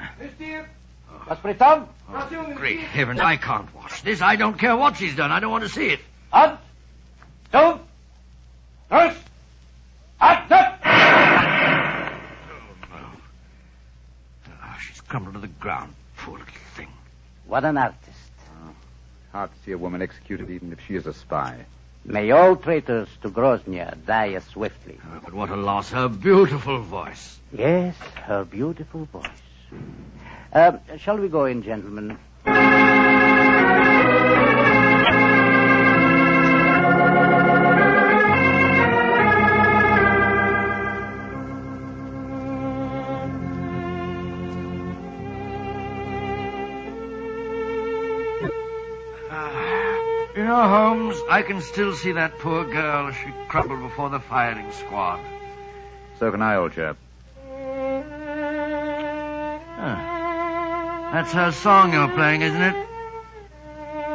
Was 1.29 1.37
Pritam? 1.37 1.85
Great 2.55 2.79
heavens, 2.79 3.19
I 3.19 3.37
can't 3.37 3.71
watch 3.75 4.01
this. 4.01 4.19
I 4.19 4.35
don't 4.35 4.57
care 4.57 4.75
what 4.75 4.97
she's 4.97 5.15
done. 5.15 5.31
I 5.31 5.39
don't 5.39 5.51
want 5.51 5.63
to 5.63 5.69
see 5.69 5.89
it. 5.89 5.99
Up! 6.33 6.65
Two! 7.51 7.79
Nurse! 8.89 9.17
Up! 10.21 10.51
Up! 10.51 10.79
Oh, 10.83 11.51
ah, 14.63 14.77
she's 14.81 15.01
crumbled 15.01 15.35
to 15.35 15.39
the 15.39 15.53
ground. 15.59 15.93
Poor 16.17 16.39
little 16.39 16.53
thing. 16.73 16.89
What 17.45 17.63
an 17.63 17.77
artist. 17.77 18.14
Hard 19.35 19.51
to 19.51 19.65
see 19.65 19.73
a 19.73 19.77
woman 19.77 20.01
executed 20.01 20.49
even 20.49 20.71
if 20.71 20.79
she 20.87 20.95
is 20.95 21.05
a 21.05 21.13
spy. 21.13 21.65
May 22.05 22.31
all 22.31 22.55
traitors 22.55 23.09
to 23.21 23.29
Groznia 23.29 23.97
die 24.05 24.39
swiftly. 24.39 24.97
Oh, 25.03 25.19
but 25.25 25.33
what 25.33 25.49
a 25.49 25.57
loss. 25.57 25.91
Her 25.91 26.07
beautiful 26.07 26.79
voice. 26.79 27.37
Yes, 27.51 27.97
her 28.27 28.45
beautiful 28.45 29.03
voice. 29.11 29.41
Uh, 30.53 30.77
shall 30.99 31.17
we 31.17 31.27
go 31.27 31.43
in, 31.43 31.63
gentlemen? 31.63 32.17
You 50.35 50.43
know, 50.43 50.67
Holmes, 50.67 51.17
I 51.29 51.41
can 51.43 51.61
still 51.61 51.93
see 51.93 52.11
that 52.11 52.39
poor 52.39 52.65
girl 52.65 53.07
as 53.07 53.15
she 53.15 53.31
crumbled 53.47 53.81
before 53.81 54.09
the 54.09 54.19
firing 54.19 54.69
squad. 54.73 55.21
So 56.19 56.29
can 56.31 56.41
I, 56.41 56.55
old 56.57 56.73
chap. 56.73 56.97
Ah. 59.77 61.09
That's 61.13 61.31
her 61.31 61.51
song 61.51 61.93
you're 61.93 62.09
playing, 62.09 62.41
isn't 62.41 62.61
it? 62.61 62.75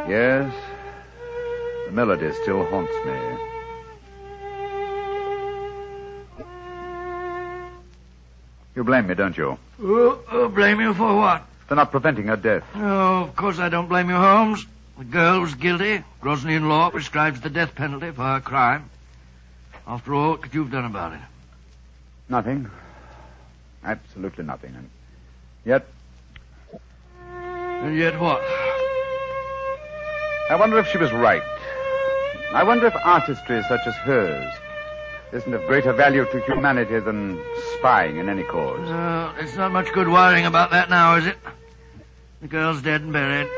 Yes. 0.08 0.52
The 1.86 1.92
melody 1.92 2.32
still 2.42 2.66
haunts 2.66 2.92
me. 3.06 3.18
You 8.74 8.84
blame 8.84 9.06
me, 9.06 9.14
don't 9.14 9.36
you? 9.36 9.58
Oh, 9.82 10.18
oh, 10.30 10.48
blame 10.48 10.80
you 10.80 10.92
for 10.94 11.16
what? 11.16 11.42
For 11.66 11.74
not 11.74 11.90
preventing 11.90 12.26
her 12.26 12.36
death. 12.36 12.64
Oh, 12.74 13.22
of 13.24 13.34
course 13.36 13.58
I 13.58 13.68
don't 13.68 13.88
blame 13.88 14.08
you, 14.10 14.16
Holmes. 14.16 14.66
The 15.00 15.06
girl 15.06 15.40
was 15.40 15.54
guilty. 15.54 16.04
Groznian 16.20 16.68
law 16.68 16.90
prescribes 16.90 17.40
the 17.40 17.48
death 17.48 17.74
penalty 17.74 18.10
for 18.10 18.22
her 18.22 18.40
crime. 18.40 18.90
After 19.86 20.12
all, 20.12 20.32
what 20.32 20.42
could 20.42 20.52
you 20.52 20.62
have 20.62 20.70
done 20.70 20.84
about 20.84 21.14
it? 21.14 21.20
Nothing. 22.28 22.70
Absolutely 23.82 24.44
nothing. 24.44 24.74
And 24.76 24.90
yet, 25.64 25.86
And 27.48 27.96
yet 27.96 28.20
what? 28.20 28.42
I 30.50 30.56
wonder 30.60 30.76
if 30.76 30.86
she 30.88 30.98
was 30.98 31.10
right. 31.12 31.42
I 32.52 32.62
wonder 32.62 32.88
if 32.88 32.94
artistry 32.96 33.62
such 33.70 33.86
as 33.86 33.94
hers 34.04 34.52
isn't 35.32 35.54
of 35.54 35.66
greater 35.66 35.94
value 35.94 36.26
to 36.26 36.40
humanity 36.42 37.00
than 37.00 37.42
spying 37.78 38.18
in 38.18 38.28
any 38.28 38.42
cause. 38.42 38.86
Uh, 38.86 39.32
it's 39.38 39.56
not 39.56 39.72
much 39.72 39.90
good 39.94 40.08
worrying 40.08 40.44
about 40.44 40.72
that 40.72 40.90
now, 40.90 41.16
is 41.16 41.26
it? 41.26 41.38
The 42.42 42.48
girl's 42.48 42.82
dead 42.82 43.00
and 43.00 43.14
buried. 43.14 43.48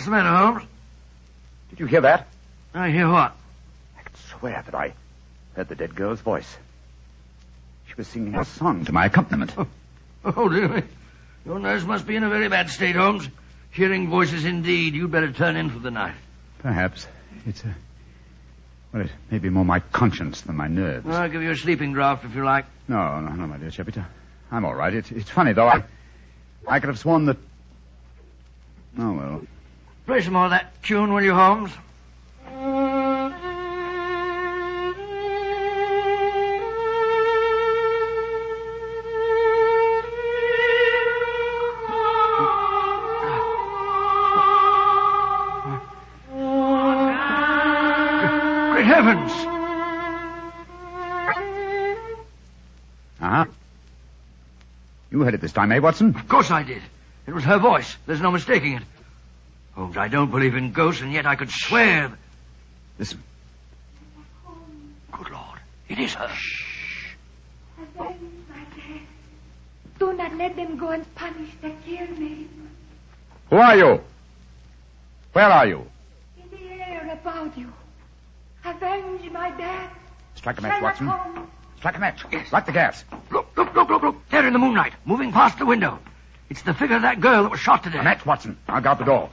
What's 0.00 0.06
the 0.06 0.12
matter, 0.12 0.30
Holmes? 0.30 0.62
did 1.68 1.80
you 1.80 1.84
hear 1.84 2.00
that? 2.00 2.26
I 2.72 2.88
hear 2.88 3.06
what? 3.06 3.36
I 3.98 4.02
could 4.02 4.16
swear 4.16 4.62
that 4.64 4.74
I 4.74 4.94
heard 5.54 5.68
the 5.68 5.74
dead 5.74 5.94
girl's 5.94 6.20
voice. 6.20 6.56
She 7.86 7.92
was 7.98 8.08
singing 8.08 8.34
a 8.34 8.46
song 8.46 8.86
to 8.86 8.92
my 8.92 9.04
accompaniment. 9.04 9.52
Oh, 9.58 9.66
oh 10.24 10.48
dear. 10.48 10.84
Your 11.44 11.58
nurse 11.58 11.84
must 11.84 12.06
be 12.06 12.16
in 12.16 12.24
a 12.24 12.30
very 12.30 12.48
bad 12.48 12.70
state, 12.70 12.96
Holmes. 12.96 13.28
Hearing 13.72 14.08
voices 14.08 14.46
indeed. 14.46 14.94
You'd 14.94 15.10
better 15.10 15.32
turn 15.32 15.56
in 15.56 15.68
for 15.68 15.80
the 15.80 15.90
night. 15.90 16.14
Perhaps 16.60 17.06
it's 17.46 17.62
a. 17.64 17.74
Well, 18.94 19.02
it 19.02 19.10
may 19.30 19.38
be 19.38 19.50
more 19.50 19.66
my 19.66 19.80
conscience 19.80 20.40
than 20.40 20.56
my 20.56 20.68
nerves. 20.68 21.06
I'll 21.06 21.28
give 21.28 21.42
you 21.42 21.50
a 21.50 21.56
sleeping 21.56 21.92
draught 21.92 22.24
if 22.24 22.34
you 22.34 22.42
like. 22.42 22.64
No, 22.88 23.20
no, 23.20 23.32
no, 23.34 23.46
my 23.46 23.58
dear 23.58 23.68
Chapita. 23.68 24.06
I'm 24.50 24.64
all 24.64 24.74
right. 24.74 24.94
It, 24.94 25.12
it's 25.12 25.28
funny, 25.28 25.52
though. 25.52 25.68
I, 25.68 25.84
I 26.66 26.80
could 26.80 26.88
have 26.88 26.98
sworn 26.98 27.26
that. 27.26 27.36
Oh, 28.98 29.12
well. 29.12 29.42
Play 30.10 30.22
some 30.22 30.32
more 30.32 30.46
of 30.46 30.50
that 30.50 30.82
tune, 30.82 31.12
will 31.12 31.22
you, 31.22 31.32
Holmes? 31.32 31.70
Great 48.72 48.86
heavens! 48.86 49.30
Uh 53.20 53.28
huh. 53.28 53.44
You 55.12 55.20
heard 55.20 55.34
it 55.34 55.40
this 55.40 55.52
time, 55.52 55.70
eh, 55.70 55.78
Watson? 55.78 56.16
Of 56.16 56.26
course 56.26 56.50
I 56.50 56.64
did. 56.64 56.82
It 57.28 57.32
was 57.32 57.44
her 57.44 57.58
voice. 57.60 57.96
There's 58.06 58.20
no 58.20 58.32
mistaking 58.32 58.72
it. 58.78 58.82
Holmes, 59.74 59.96
I 59.96 60.08
don't 60.08 60.30
believe 60.30 60.54
in 60.56 60.72
ghosts, 60.72 61.00
and 61.02 61.12
yet 61.12 61.26
I 61.26 61.36
could 61.36 61.50
swear. 61.50 62.08
that- 62.08 62.18
Listen. 62.98 63.22
Good 65.12 65.30
Lord, 65.30 65.58
it 65.88 65.98
is 65.98 66.14
her. 66.14 66.28
Shh. 66.28 66.64
Avenge 67.78 68.20
my 68.48 68.58
death. 68.76 69.02
Do 69.98 70.12
not 70.12 70.34
let 70.36 70.56
them 70.56 70.76
go 70.76 70.90
and 70.90 71.14
punish 71.14 71.50
the 71.62 71.70
kill 71.84 72.06
me. 72.18 72.46
Who 73.50 73.56
are 73.56 73.76
you? 73.76 74.00
Where 75.32 75.46
are 75.50 75.66
you? 75.66 75.86
In 76.36 76.50
the 76.50 76.72
air 76.72 77.10
about 77.12 77.56
you. 77.56 77.72
Avenge 78.64 79.30
my 79.32 79.50
death. 79.50 79.90
Strike 80.34 80.58
a 80.58 80.62
match, 80.62 80.72
Sherlock 80.72 80.82
Watson. 80.82 81.06
Holmes. 81.06 81.50
Strike 81.78 81.96
a 81.96 82.00
match. 82.00 82.24
Light 82.52 82.66
the 82.66 82.72
gas. 82.72 83.04
Look, 83.30 83.50
look, 83.56 83.74
look, 83.74 83.88
look, 83.88 84.02
look. 84.02 84.28
There 84.28 84.46
in 84.46 84.52
the 84.52 84.58
moonlight, 84.58 84.92
moving 85.04 85.32
past 85.32 85.58
the 85.58 85.66
window. 85.66 85.98
It's 86.50 86.62
the 86.62 86.74
figure 86.74 86.96
of 86.96 87.02
that 87.02 87.20
girl 87.20 87.42
that 87.44 87.50
was 87.50 87.60
shot 87.60 87.84
to 87.84 87.88
A 87.88 87.92
death. 87.92 88.04
match, 88.04 88.26
Watson. 88.26 88.58
I'll 88.68 88.80
guard 88.80 88.98
the 88.98 89.04
door. 89.04 89.30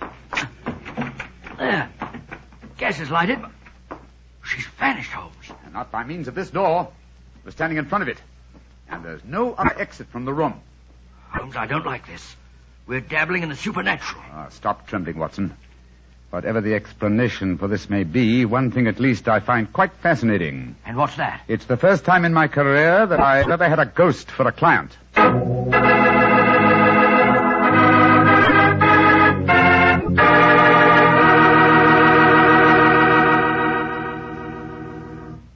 There. 1.58 1.90
Gas 2.78 3.00
is 3.00 3.10
lighted. 3.10 3.40
She's 4.44 4.66
vanished, 4.80 5.12
Holmes. 5.12 5.34
And 5.66 5.74
not 5.74 5.92
by 5.92 6.04
means 6.04 6.28
of 6.28 6.36
this 6.36 6.50
door. 6.50 6.90
We're 7.44 7.52
standing 7.52 7.78
in 7.78 7.86
front 7.86 8.04
of 8.04 8.08
it. 8.08 8.18
And 8.90 9.04
there's 9.04 9.24
no 9.26 9.54
other 9.54 9.78
exit 9.80 10.08
from 10.08 10.26
the 10.26 10.34
room. 10.34 10.62
Holmes, 11.30 11.56
I 11.56 11.66
don't 11.66 11.86
like 11.86 12.08
this. 12.08 12.36
We're 12.86 13.02
dabbling 13.02 13.44
in 13.44 13.50
the 13.50 13.56
supernatural. 13.56 14.24
Ah, 14.32 14.48
stop 14.50 14.88
trembling, 14.88 15.18
Watson. 15.18 15.56
Whatever 16.30 16.62
the 16.62 16.74
explanation 16.76 17.58
for 17.58 17.68
this 17.68 17.90
may 17.90 18.04
be, 18.04 18.46
one 18.46 18.72
thing 18.72 18.88
at 18.88 19.00
least 19.00 19.28
I 19.28 19.40
find 19.40 19.72
quite 19.72 19.94
fascinating. 19.94 20.76
And 20.86 20.98
what's 20.98 21.16
that? 21.16 21.42
It's 21.48 21.66
the 21.66 21.78
first 21.78 22.06
time 22.06 22.26
in 22.26 22.34
my 22.34 22.48
career 22.48 23.06
that 23.06 23.20
I've 23.20 23.50
ever 23.50 23.68
had 23.68 23.80
a 23.80 23.86
ghost 23.86 24.30
for 24.30 24.48
a 24.48 24.52
client. 24.52 24.92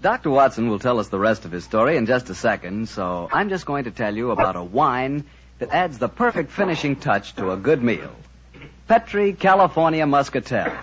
Dr. 0.02 0.32
Watson 0.32 0.68
will 0.68 0.80
tell 0.80 1.00
us 1.00 1.10
the 1.10 1.20
rest 1.20 1.46
of 1.46 1.52
his 1.52 1.64
story 1.64 1.96
in 1.96 2.08
just 2.08 2.28
a 2.32 2.34
second, 2.34 2.90
so 2.90 3.30
I'm 3.32 3.50
just 3.50 3.68
going 3.68 3.84
to 3.84 3.92
tell 3.92 4.16
you 4.16 4.32
about 4.32 4.56
a 4.56 4.64
wine 4.64 5.26
that 5.60 5.70
adds 5.70 6.00
the 6.00 6.10
perfect 6.10 6.50
finishing 6.50 6.96
touch 6.96 7.36
to 7.36 7.52
a 7.52 7.58
good 7.58 7.84
meal. 7.84 8.12
Petri 8.88 9.34
California 9.34 10.08
Muscatel. 10.08 10.74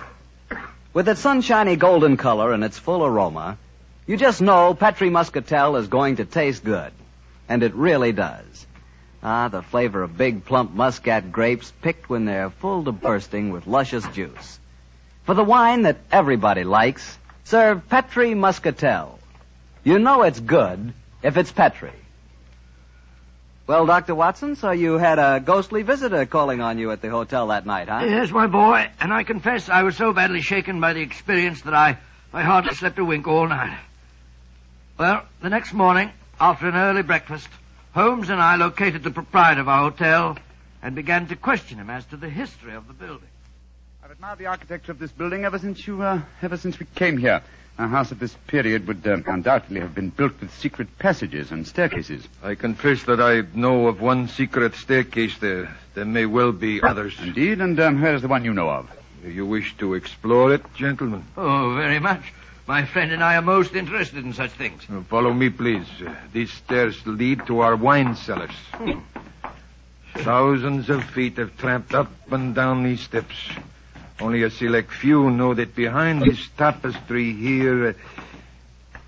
With 0.95 1.09
its 1.09 1.21
sunshiny 1.21 1.75
golden 1.75 2.17
color 2.17 2.53
and 2.53 2.63
its 2.63 2.79
full 2.79 3.05
aroma, 3.05 3.59
you 4.07 4.17
just 4.17 4.41
know 4.41 4.73
Petri 4.73 5.11
Muscatel 5.11 5.75
is 5.75 5.89
going 5.89 6.17
to 6.17 6.25
taste 6.25 6.63
good. 6.63 6.93
And 7.49 7.65
it 7.65 7.75
really 7.75 8.13
does. 8.13 8.67
Ah, 9.21 9.49
the 9.49 9.63
flavor 9.63 10.05
of 10.05 10.17
big 10.17 10.45
plump 10.45 10.71
muscat 10.71 11.33
grapes 11.33 11.73
picked 11.83 12.09
when 12.09 12.25
they're 12.25 12.51
full 12.51 12.85
to 12.85 12.93
bursting 12.93 13.51
with 13.51 13.67
luscious 13.67 14.07
juice. 14.09 14.61
For 15.25 15.35
the 15.35 15.43
wine 15.43 15.83
that 15.83 15.99
everybody 16.13 16.63
likes, 16.63 17.19
serve 17.49 17.89
Petri 17.89 18.35
Muscatel. 18.35 19.19
You 19.83 19.99
know 19.99 20.23
it's 20.23 20.39
good 20.39 20.93
if 21.23 21.39
it's 21.39 21.51
Petri. 21.51 21.93
Well, 23.67 23.87
Dr. 23.87 24.15
Watson, 24.15 24.57
so 24.57 24.71
you 24.71 24.99
had 24.99 25.19
a 25.19 25.41
ghostly 25.41 25.83
visitor 25.83 26.27
calling 26.27 26.61
on 26.61 26.79
you 26.79 26.91
at 26.91 27.01
the 27.01 27.09
hotel 27.09 27.49
that 27.49 27.65
night, 27.65 27.89
huh? 27.89 28.05
Yes, 28.05 28.31
my 28.31 28.47
boy, 28.47 28.91
and 29.01 29.13
I 29.13 29.25
confess 29.25 29.69
I 29.69 29.83
was 29.83 29.97
so 29.97 30.13
badly 30.13 30.43
shaken 30.43 30.81
by 30.81 30.93
the 30.93 31.01
experience 31.01 31.63
that 31.63 31.75
I, 31.75 31.99
I 32.33 32.43
hardly 32.43 32.75
slept 32.75 32.99
a 32.99 33.05
wink 33.05 33.27
all 33.27 33.49
night. 33.49 33.79
Well, 34.99 35.25
the 35.41 35.51
next 35.51 35.73
morning, 35.73 36.11
after 36.39 36.69
an 36.69 36.77
early 36.77 37.03
breakfast, 37.03 37.49
Holmes 37.95 38.29
and 38.29 38.41
I 38.41 38.57
located 38.57 39.03
the 39.03 39.11
proprietor 39.11 39.63
of 39.63 39.69
our 39.69 39.91
hotel 39.91 40.37
and 40.83 40.95
began 40.95 41.27
to 41.29 41.37
question 41.37 41.79
him 41.79 41.89
as 41.89 42.05
to 42.07 42.17
the 42.17 42.29
history 42.29 42.75
of 42.75 42.87
the 42.89 42.95
building. 42.95 43.29
I've 44.05 44.11
admired 44.13 44.39
the 44.39 44.47
architecture 44.47 44.93
of 44.93 44.99
this 44.99 45.11
building 45.11 45.45
ever 45.45 45.59
since 45.59 45.87
you, 45.87 46.03
uh, 46.03 46.23
ever 46.43 46.57
since 46.57 46.79
we 46.79 46.87
came 46.95 47.17
here. 47.19 47.43
A 47.79 47.87
house 47.87 48.11
of 48.11 48.19
this 48.19 48.35
period 48.49 48.87
would 48.89 49.07
uh, 49.07 49.19
undoubtedly 49.27 49.81
have 49.81 49.95
been 49.95 50.11
built 50.11 50.41
with 50.41 50.53
secret 50.55 50.89
passages 50.99 51.53
and 51.53 51.67
staircases. 51.67 52.27
I 52.43 52.55
confess 52.57 53.05
that 53.05 53.21
I 53.21 53.43
know 53.57 53.87
of 53.87 54.01
one 54.01 54.27
secret 54.29 54.75
staircase 54.75 55.39
there. 55.39 55.73
There 55.95 56.05
may 56.05 56.27
well 56.27 56.51
be 56.53 56.83
others. 56.83 57.15
Indeed, 57.21 57.61
and 57.61 57.79
um, 57.79 58.01
where 58.01 58.15
is 58.15 58.23
the 58.23 58.29
one 58.29 58.45
you 58.45 58.53
know 58.53 58.69
of? 58.69 58.91
Do 59.23 59.31
you 59.31 59.47
wish 59.47 59.77
to 59.79 59.95
explore 59.95 60.53
it, 60.53 60.63
gentlemen? 60.75 61.25
Oh, 61.37 61.75
very 61.77 62.01
much. 62.01 62.33
My 62.67 62.85
friend 62.85 63.13
and 63.13 63.23
I 63.23 63.37
are 63.37 63.43
most 63.43 63.75
interested 63.75 64.25
in 64.25 64.33
such 64.33 64.51
things. 64.51 64.83
Uh, 64.91 65.03
Follow 65.03 65.33
me, 65.33 65.49
please. 65.51 65.87
Uh, 66.05 66.15
These 66.33 66.53
stairs 66.53 67.01
lead 67.07 67.47
to 67.47 67.61
our 67.61 67.77
wine 67.77 68.17
cellars. 68.17 68.51
Thousands 70.17 70.91
of 70.91 71.05
feet 71.05 71.37
have 71.39 71.57
tramped 71.59 71.95
up 71.95 72.11
and 72.33 72.55
down 72.55 72.83
these 72.83 73.01
steps. 73.01 73.35
Only 74.21 74.43
a 74.43 74.51
select 74.51 74.91
few 74.93 75.31
know 75.31 75.55
that 75.55 75.77
behind 75.77 76.23
this 76.23 76.49
tapestry 76.57 77.33
here. 77.33 77.97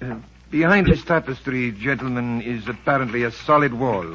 Uh, 0.01 0.05
uh, 0.05 0.17
behind 0.51 0.87
this 0.87 1.05
tapestry, 1.05 1.73
gentlemen, 1.73 2.43
is 2.43 2.69
apparently 2.69 3.25
a 3.25 3.33
solid 3.33 3.75
wall. 3.75 4.07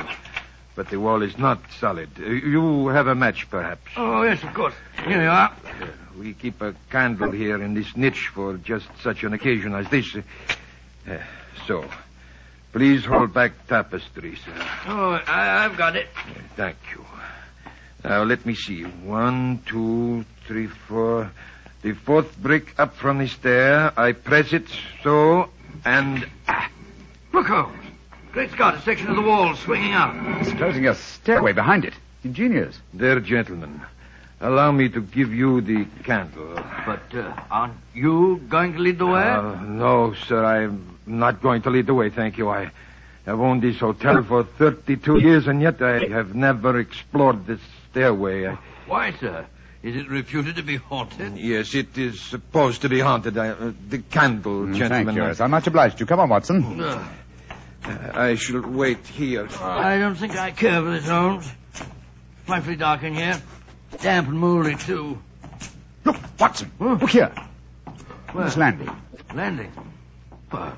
But 0.75 0.89
the 0.89 0.99
wall 0.99 1.21
is 1.21 1.37
not 1.37 1.59
solid. 1.79 2.09
Uh, 2.19 2.29
you 2.29 2.87
have 2.87 3.07
a 3.07 3.15
match, 3.15 3.49
perhaps. 3.49 3.91
Oh, 3.97 4.23
yes, 4.23 4.41
of 4.43 4.53
course. 4.53 4.73
Here 5.05 5.21
you 5.23 5.29
are. 5.29 5.53
We 6.17 6.33
keep 6.33 6.61
a 6.61 6.73
candle 6.89 7.31
here 7.31 7.61
in 7.61 7.73
this 7.73 7.95
niche 7.97 8.29
for 8.33 8.55
just 8.57 8.87
such 9.01 9.23
an 9.23 9.33
occasion 9.33 9.75
as 9.75 9.89
this. 9.89 10.15
Uh, 10.15 11.17
so, 11.67 11.85
please 12.71 13.03
hold 13.03 13.33
back 13.33 13.67
tapestry, 13.67 14.37
sir. 14.37 14.53
Oh, 14.87 15.21
I, 15.27 15.65
I've 15.65 15.77
got 15.77 15.97
it. 15.97 16.07
Uh, 16.17 16.31
Thank 16.55 16.77
you. 16.93 17.05
Now, 18.03 18.23
let 18.23 18.45
me 18.45 18.55
see. 18.55 18.83
One, 18.83 19.61
two, 19.65 20.23
three, 20.47 20.67
four. 20.67 21.31
The 21.81 21.93
fourth 21.93 22.37
brick 22.37 22.73
up 22.79 22.95
from 22.95 23.19
the 23.19 23.27
stair. 23.27 23.93
I 23.97 24.13
press 24.13 24.53
it 24.53 24.65
so, 25.03 25.49
and. 25.83 26.27
ah, 26.47 26.69
Look, 27.33 27.47
Holmes. 27.47 27.85
Great 28.31 28.51
Scott, 28.51 28.75
a 28.75 28.81
section 28.81 29.09
of 29.09 29.15
the 29.15 29.21
wall 29.21 29.55
swinging 29.55 29.93
out. 29.93 30.41
It's 30.41 30.51
closing 30.53 30.87
a 30.87 30.95
stairway 30.95 31.53
behind 31.53 31.85
it. 31.85 31.93
Ingenious. 32.23 32.79
There, 32.93 33.19
gentlemen. 33.19 33.81
Allow 34.41 34.71
me 34.71 34.89
to 34.89 35.01
give 35.01 35.33
you 35.33 35.61
the 35.61 35.85
candle. 36.03 36.53
But 36.85 37.13
uh, 37.13 37.33
aren't 37.49 37.75
you 37.93 38.41
going 38.49 38.73
to 38.73 38.79
lead 38.79 38.99
the 38.99 39.05
way? 39.05 39.23
Uh, 39.23 39.55
no, 39.61 40.13
sir, 40.27 40.43
I'm 40.43 40.97
not 41.05 41.41
going 41.41 41.61
to 41.61 41.69
lead 41.69 41.85
the 41.87 41.93
way, 41.93 42.09
thank 42.09 42.37
you. 42.37 42.49
I 42.49 42.71
have 43.25 43.39
owned 43.39 43.61
this 43.61 43.79
hotel 43.79 44.21
for 44.23 44.43
32 44.43 45.19
years, 45.19 45.47
and 45.47 45.61
yet 45.61 45.81
I 45.81 46.07
have 46.07 46.35
never 46.35 46.77
explored 46.79 47.45
this 47.47 47.61
stairway. 47.91 48.47
I... 48.47 48.57
Why, 48.87 49.13
sir? 49.19 49.45
Is 49.85 49.95
it 49.95 50.09
reputed 50.09 50.55
to 50.55 50.63
be 50.63 50.77
haunted? 50.77 51.37
Yes, 51.37 51.75
it 51.75 51.95
is 51.95 52.19
supposed 52.19 52.81
to 52.81 52.89
be 52.89 52.99
haunted. 52.99 53.37
I, 53.37 53.49
uh, 53.49 53.71
the 53.87 53.99
candle, 53.99 54.65
Mm, 54.65 54.75
gentlemen. 54.75 55.05
Thank 55.05 55.17
you. 55.17 55.23
Yes, 55.25 55.39
I'm 55.39 55.51
much 55.51 55.67
obliged 55.67 55.97
to 55.99 56.01
you. 56.01 56.05
Come 56.07 56.21
on, 56.21 56.29
Watson. 56.29 56.81
Uh, 56.81 57.07
I 58.15 58.33
shall 58.33 58.61
wait 58.61 59.05
here. 59.05 59.47
I 59.61 59.99
don't 59.99 60.15
think 60.15 60.35
I 60.35 60.49
care 60.49 60.81
for 60.81 60.89
this, 60.89 61.07
Holmes. 61.07 61.47
Frightfully 62.47 62.77
dark 62.77 63.03
in 63.03 63.13
here. 63.13 63.39
Damp 64.01 64.27
and 64.27 64.39
mouldy, 64.39 64.73
too. 64.75 65.19
Look, 66.03 66.17
Watson. 66.39 66.71
Look 66.79 67.07
here. 67.11 67.31
Where? 68.31 68.45
This 68.45 68.57
landing. 68.57 68.89
Landing. 69.35 69.71
Well, 70.51 70.75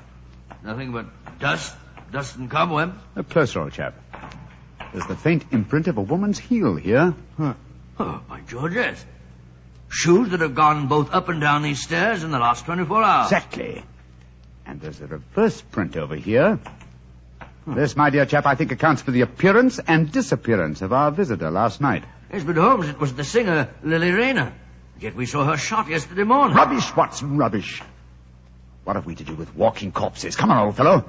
nothing 0.62 0.92
but 0.92 1.06
dust, 1.38 1.74
dust 2.12 2.36
and 2.36 2.50
cobweb. 2.50 2.92
A 3.16 3.22
closer, 3.24 3.60
old 3.62 3.72
chap. 3.72 3.94
There's 4.92 5.06
the 5.06 5.16
faint 5.16 5.46
imprint 5.50 5.86
of 5.88 5.96
a 5.96 6.02
woman's 6.02 6.38
heel 6.38 6.76
here. 6.76 7.14
Oh, 7.98 8.20
by 8.28 8.40
George, 8.40 8.74
yes. 8.74 9.04
Shoes 9.88 10.30
that 10.30 10.40
have 10.40 10.54
gone 10.54 10.86
both 10.86 11.12
up 11.12 11.28
and 11.28 11.40
down 11.40 11.62
these 11.62 11.82
stairs 11.82 12.22
in 12.22 12.30
the 12.30 12.38
last 12.38 12.66
24 12.66 13.02
hours. 13.02 13.32
Exactly. 13.32 13.82
And 14.66 14.80
there's 14.80 15.00
a 15.00 15.06
reverse 15.06 15.60
print 15.62 15.96
over 15.96 16.14
here. 16.14 16.58
This, 17.66 17.96
my 17.96 18.10
dear 18.10 18.24
chap, 18.24 18.46
I 18.46 18.54
think 18.54 18.72
accounts 18.72 19.02
for 19.02 19.10
the 19.10 19.22
appearance 19.22 19.78
and 19.78 20.10
disappearance 20.10 20.80
of 20.80 20.92
our 20.92 21.10
visitor 21.10 21.50
last 21.50 21.80
night. 21.80 22.04
Yes, 22.32 22.44
but 22.44 22.56
Holmes, 22.56 22.88
it 22.88 22.98
was 22.98 23.14
the 23.14 23.24
singer, 23.24 23.68
Lily 23.82 24.10
Rayner. 24.10 24.52
Yet 25.00 25.14
we 25.14 25.26
saw 25.26 25.44
her 25.44 25.56
shot 25.56 25.88
yesterday 25.88 26.24
morning. 26.24 26.56
Rubbish, 26.56 26.94
Watson, 26.96 27.36
rubbish. 27.36 27.82
What 28.84 28.96
have 28.96 29.06
we 29.06 29.14
to 29.16 29.24
do 29.24 29.34
with 29.34 29.54
walking 29.54 29.92
corpses? 29.92 30.34
Come 30.34 30.50
on, 30.50 30.66
old 30.66 30.76
fellow. 30.76 31.04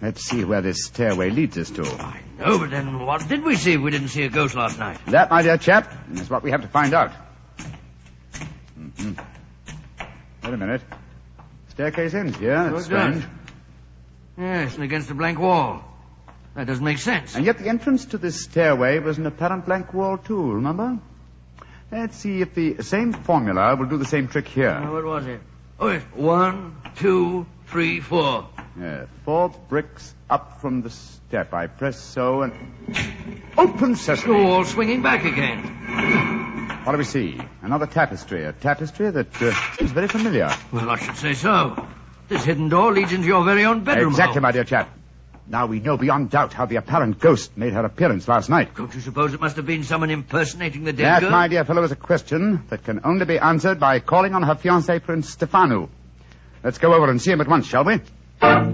Let's 0.00 0.22
see 0.22 0.44
where 0.44 0.60
this 0.60 0.84
stairway 0.84 1.30
leads 1.30 1.58
us 1.58 1.70
to. 1.70 2.14
No, 2.38 2.58
but 2.58 2.70
then 2.70 3.04
what 3.04 3.26
did 3.28 3.42
we 3.44 3.56
see 3.56 3.72
if 3.72 3.80
we 3.80 3.90
didn't 3.90 4.08
see 4.08 4.22
a 4.22 4.28
ghost 4.28 4.54
last 4.54 4.78
night? 4.78 4.98
That, 5.06 5.30
my 5.30 5.42
dear 5.42 5.58
chap, 5.58 5.92
is 6.12 6.30
what 6.30 6.42
we 6.42 6.50
have 6.52 6.62
to 6.62 6.68
find 6.68 6.94
out. 6.94 7.10
hmm 8.76 9.12
Wait 10.44 10.54
a 10.54 10.56
minute. 10.56 10.82
Staircase 11.70 12.14
ends 12.14 12.36
here. 12.38 12.54
That's 12.70 12.84
So 12.84 12.90
strange. 12.90 13.24
Yes, 14.38 14.74
and 14.76 14.84
against 14.84 15.10
a 15.10 15.14
blank 15.14 15.38
wall. 15.38 15.84
That 16.54 16.66
doesn't 16.66 16.84
make 16.84 16.98
sense. 16.98 17.34
And 17.34 17.44
yet 17.44 17.58
the 17.58 17.68
entrance 17.68 18.06
to 18.06 18.18
this 18.18 18.42
stairway 18.44 18.98
was 19.00 19.18
an 19.18 19.26
apparent 19.26 19.66
blank 19.66 19.92
wall, 19.92 20.16
too, 20.18 20.52
remember? 20.52 20.98
Let's 21.90 22.16
see 22.16 22.40
if 22.40 22.54
the 22.54 22.82
same 22.82 23.12
formula 23.12 23.74
will 23.76 23.86
do 23.86 23.96
the 23.96 24.04
same 24.04 24.28
trick 24.28 24.46
here. 24.48 24.80
what 24.90 25.04
was 25.04 25.26
it? 25.26 25.40
Oh, 25.80 25.88
yes. 25.88 26.02
One, 26.14 26.76
two, 26.96 27.46
three, 27.66 28.00
four. 28.00 28.48
Yeah, 28.80 29.06
four 29.24 29.48
bricks 29.68 30.14
up 30.30 30.60
from 30.60 30.82
the 30.82 30.90
step. 30.90 31.52
I 31.52 31.66
press 31.66 31.98
so 32.00 32.42
and... 32.42 32.52
Open 33.56 33.92
The 33.92 33.96
sesame! 33.98 34.44
wall 34.44 34.64
swinging 34.64 35.02
back 35.02 35.24
again. 35.24 35.62
What 36.84 36.92
do 36.92 36.98
we 36.98 37.04
see? 37.04 37.40
Another 37.62 37.86
tapestry. 37.86 38.44
A 38.44 38.52
tapestry 38.52 39.10
that 39.10 39.42
uh, 39.42 39.52
is 39.80 39.90
very 39.90 40.06
familiar. 40.08 40.50
Well, 40.72 40.88
I 40.90 40.96
should 40.98 41.16
say 41.16 41.34
so. 41.34 41.86
This 42.28 42.44
hidden 42.44 42.68
door 42.68 42.92
leads 42.92 43.12
into 43.12 43.26
your 43.26 43.44
very 43.44 43.64
own 43.64 43.82
bedroom. 43.84 44.08
exactly, 44.10 44.40
my 44.40 44.52
dear 44.52 44.64
chap. 44.64 44.88
Now 45.48 45.66
we 45.66 45.80
know 45.80 45.96
beyond 45.96 46.30
doubt 46.30 46.52
how 46.52 46.66
the 46.66 46.76
apparent 46.76 47.18
ghost 47.18 47.56
made 47.56 47.72
her 47.72 47.84
appearance 47.84 48.28
last 48.28 48.48
night. 48.50 48.74
Don't 48.76 48.94
you 48.94 49.00
suppose 49.00 49.32
it 49.34 49.40
must 49.40 49.56
have 49.56 49.64
been 49.66 49.82
someone 49.82 50.10
impersonating 50.10 50.84
the 50.84 50.92
dead 50.92 51.04
That, 51.06 51.20
girl? 51.22 51.30
my 51.30 51.48
dear 51.48 51.64
fellow, 51.64 51.82
is 51.82 51.90
a 51.92 51.96
question 51.96 52.62
that 52.68 52.84
can 52.84 53.00
only 53.02 53.24
be 53.24 53.38
answered 53.38 53.80
by 53.80 53.98
calling 54.00 54.34
on 54.34 54.42
her 54.42 54.54
fiancé, 54.54 55.02
Prince 55.02 55.30
Stefano. 55.30 55.88
Let's 56.62 56.76
go 56.78 56.92
over 56.92 57.10
and 57.10 57.20
see 57.20 57.30
him 57.32 57.40
at 57.40 57.48
once, 57.48 57.66
shall 57.66 57.84
we? 57.84 58.00
Uh, 58.40 58.66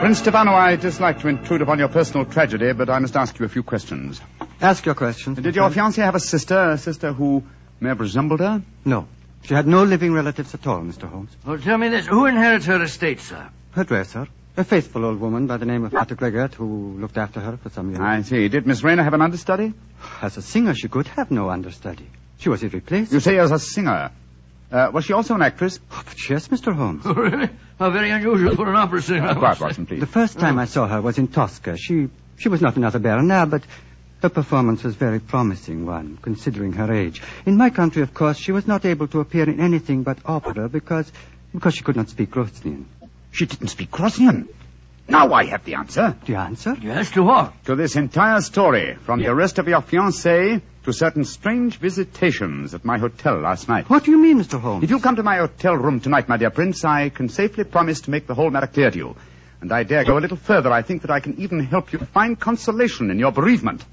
Prince 0.00 0.18
Stefano, 0.18 0.52
I 0.52 0.76
dislike 0.76 1.20
to 1.20 1.28
intrude 1.28 1.62
upon 1.62 1.78
your 1.78 1.88
personal 1.88 2.24
tragedy, 2.26 2.72
but 2.72 2.88
I 2.90 2.98
must 2.98 3.16
ask 3.16 3.38
you 3.38 3.46
a 3.46 3.48
few 3.48 3.62
questions. 3.62 4.20
Ask 4.60 4.86
your 4.86 4.94
questions. 4.94 5.38
Did 5.38 5.56
your 5.56 5.70
fiancée 5.70 6.02
have 6.02 6.14
a 6.14 6.20
sister, 6.20 6.70
a 6.70 6.78
sister 6.78 7.12
who 7.12 7.42
may 7.80 7.88
have 7.90 8.00
resembled 8.00 8.40
her? 8.40 8.62
No. 8.84 9.06
She 9.42 9.54
had 9.54 9.66
no 9.66 9.84
living 9.84 10.12
relatives 10.12 10.54
at 10.54 10.66
all, 10.66 10.80
Mr. 10.80 11.08
Holmes. 11.08 11.30
Well, 11.46 11.58
tell 11.58 11.78
me 11.78 11.88
this. 11.88 12.06
Who 12.06 12.26
inherits 12.26 12.66
her 12.66 12.82
estate, 12.82 13.20
sir? 13.20 13.48
Her 13.70 13.84
dresser, 13.84 14.26
a 14.58 14.64
faithful 14.64 15.04
old 15.04 15.20
woman 15.20 15.46
by 15.46 15.56
the 15.56 15.66
name 15.66 15.84
of 15.84 15.92
Martha 15.92 16.16
Gregert 16.16 16.54
who 16.54 16.98
looked 16.98 17.16
after 17.16 17.40
her 17.40 17.56
for 17.56 17.70
some 17.70 17.90
years. 17.90 18.00
I 18.00 18.22
see. 18.22 18.48
Did 18.48 18.66
Miss 18.66 18.82
Rayner 18.82 19.04
have 19.04 19.14
an 19.14 19.22
understudy? 19.22 19.72
As 20.20 20.36
a 20.36 20.42
singer, 20.42 20.74
she 20.74 20.88
could 20.88 21.06
have 21.08 21.30
no 21.30 21.48
understudy. 21.48 22.08
She 22.38 22.48
was 22.48 22.62
irreplaceable. 22.62 23.14
You 23.14 23.20
say 23.20 23.38
as 23.38 23.50
a 23.52 23.58
singer. 23.58 24.10
Uh, 24.70 24.90
was 24.92 25.04
she 25.04 25.12
also 25.12 25.34
an 25.34 25.42
actress? 25.42 25.80
Oh, 25.90 26.02
but 26.04 26.28
yes, 26.28 26.48
Mr. 26.48 26.74
Holmes. 26.74 27.02
Oh, 27.06 27.14
really? 27.14 27.48
How 27.78 27.90
very 27.90 28.10
unusual 28.10 28.54
for 28.54 28.68
an 28.68 28.76
opera 28.76 29.00
singer. 29.00 29.28
Uh, 29.28 29.34
quiet, 29.34 29.60
Watson, 29.60 29.86
please. 29.86 30.00
The 30.00 30.06
first 30.06 30.38
time 30.38 30.58
I 30.58 30.66
saw 30.66 30.86
her 30.86 31.00
was 31.00 31.18
in 31.18 31.28
Tosca. 31.28 31.76
She 31.76 32.08
she 32.36 32.48
was 32.48 32.60
not 32.60 32.76
another 32.76 32.98
Berna, 32.98 33.46
but 33.46 33.62
her 34.22 34.28
performance 34.28 34.82
was 34.82 34.94
very 34.94 35.20
promising 35.20 35.86
one, 35.86 36.18
considering 36.20 36.72
her 36.72 36.92
age. 36.92 37.22
In 37.46 37.56
my 37.56 37.70
country, 37.70 38.02
of 38.02 38.12
course, 38.12 38.36
she 38.36 38.52
was 38.52 38.66
not 38.66 38.84
able 38.84 39.08
to 39.08 39.20
appear 39.20 39.48
in 39.48 39.60
anything 39.60 40.02
but 40.02 40.18
opera 40.24 40.68
because 40.68 41.10
because 41.52 41.74
she 41.74 41.82
could 41.82 41.96
not 41.96 42.08
speak 42.08 42.30
Grosnian. 42.30 42.86
She 43.38 43.46
didn't 43.46 43.68
speak 43.68 43.92
Grosnian. 43.92 44.48
Now 45.06 45.32
I 45.32 45.44
have 45.44 45.64
the 45.64 45.74
answer. 45.76 46.16
The 46.26 46.34
answer? 46.34 46.76
Yes, 46.82 47.12
to 47.12 47.22
what? 47.22 47.52
To 47.66 47.76
this 47.76 47.94
entire 47.94 48.40
story, 48.40 48.96
from 49.04 49.20
the 49.20 49.28
arrest 49.28 49.60
of 49.60 49.68
your 49.68 49.80
fiancée 49.80 50.60
to 50.82 50.92
certain 50.92 51.24
strange 51.24 51.78
visitations 51.78 52.74
at 52.74 52.84
my 52.84 52.98
hotel 52.98 53.38
last 53.38 53.68
night. 53.68 53.88
What 53.88 54.02
do 54.02 54.10
you 54.10 54.18
mean, 54.18 54.40
Mr. 54.40 54.60
Holmes? 54.60 54.82
If 54.82 54.90
you 54.90 54.98
come 54.98 55.14
to 55.14 55.22
my 55.22 55.36
hotel 55.36 55.76
room 55.76 56.00
tonight, 56.00 56.28
my 56.28 56.36
dear 56.36 56.50
Prince, 56.50 56.84
I 56.84 57.10
can 57.10 57.28
safely 57.28 57.62
promise 57.62 58.00
to 58.02 58.10
make 58.10 58.26
the 58.26 58.34
whole 58.34 58.50
matter 58.50 58.66
clear 58.66 58.90
to 58.90 58.98
you. 58.98 59.14
And 59.60 59.70
I 59.70 59.84
dare 59.84 60.02
go 60.02 60.18
a 60.18 60.24
little 60.24 60.36
further. 60.36 60.72
I 60.72 60.82
think 60.82 61.02
that 61.02 61.12
I 61.12 61.20
can 61.20 61.38
even 61.38 61.60
help 61.60 61.92
you 61.92 62.00
find 62.00 62.40
consolation 62.40 63.12
in 63.12 63.20
your 63.20 63.30
bereavement. 63.30 63.84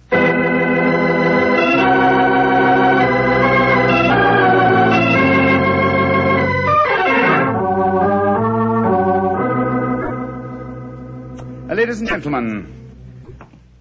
Ladies 11.86 12.00
and 12.00 12.10
gentlemen, 12.10 12.66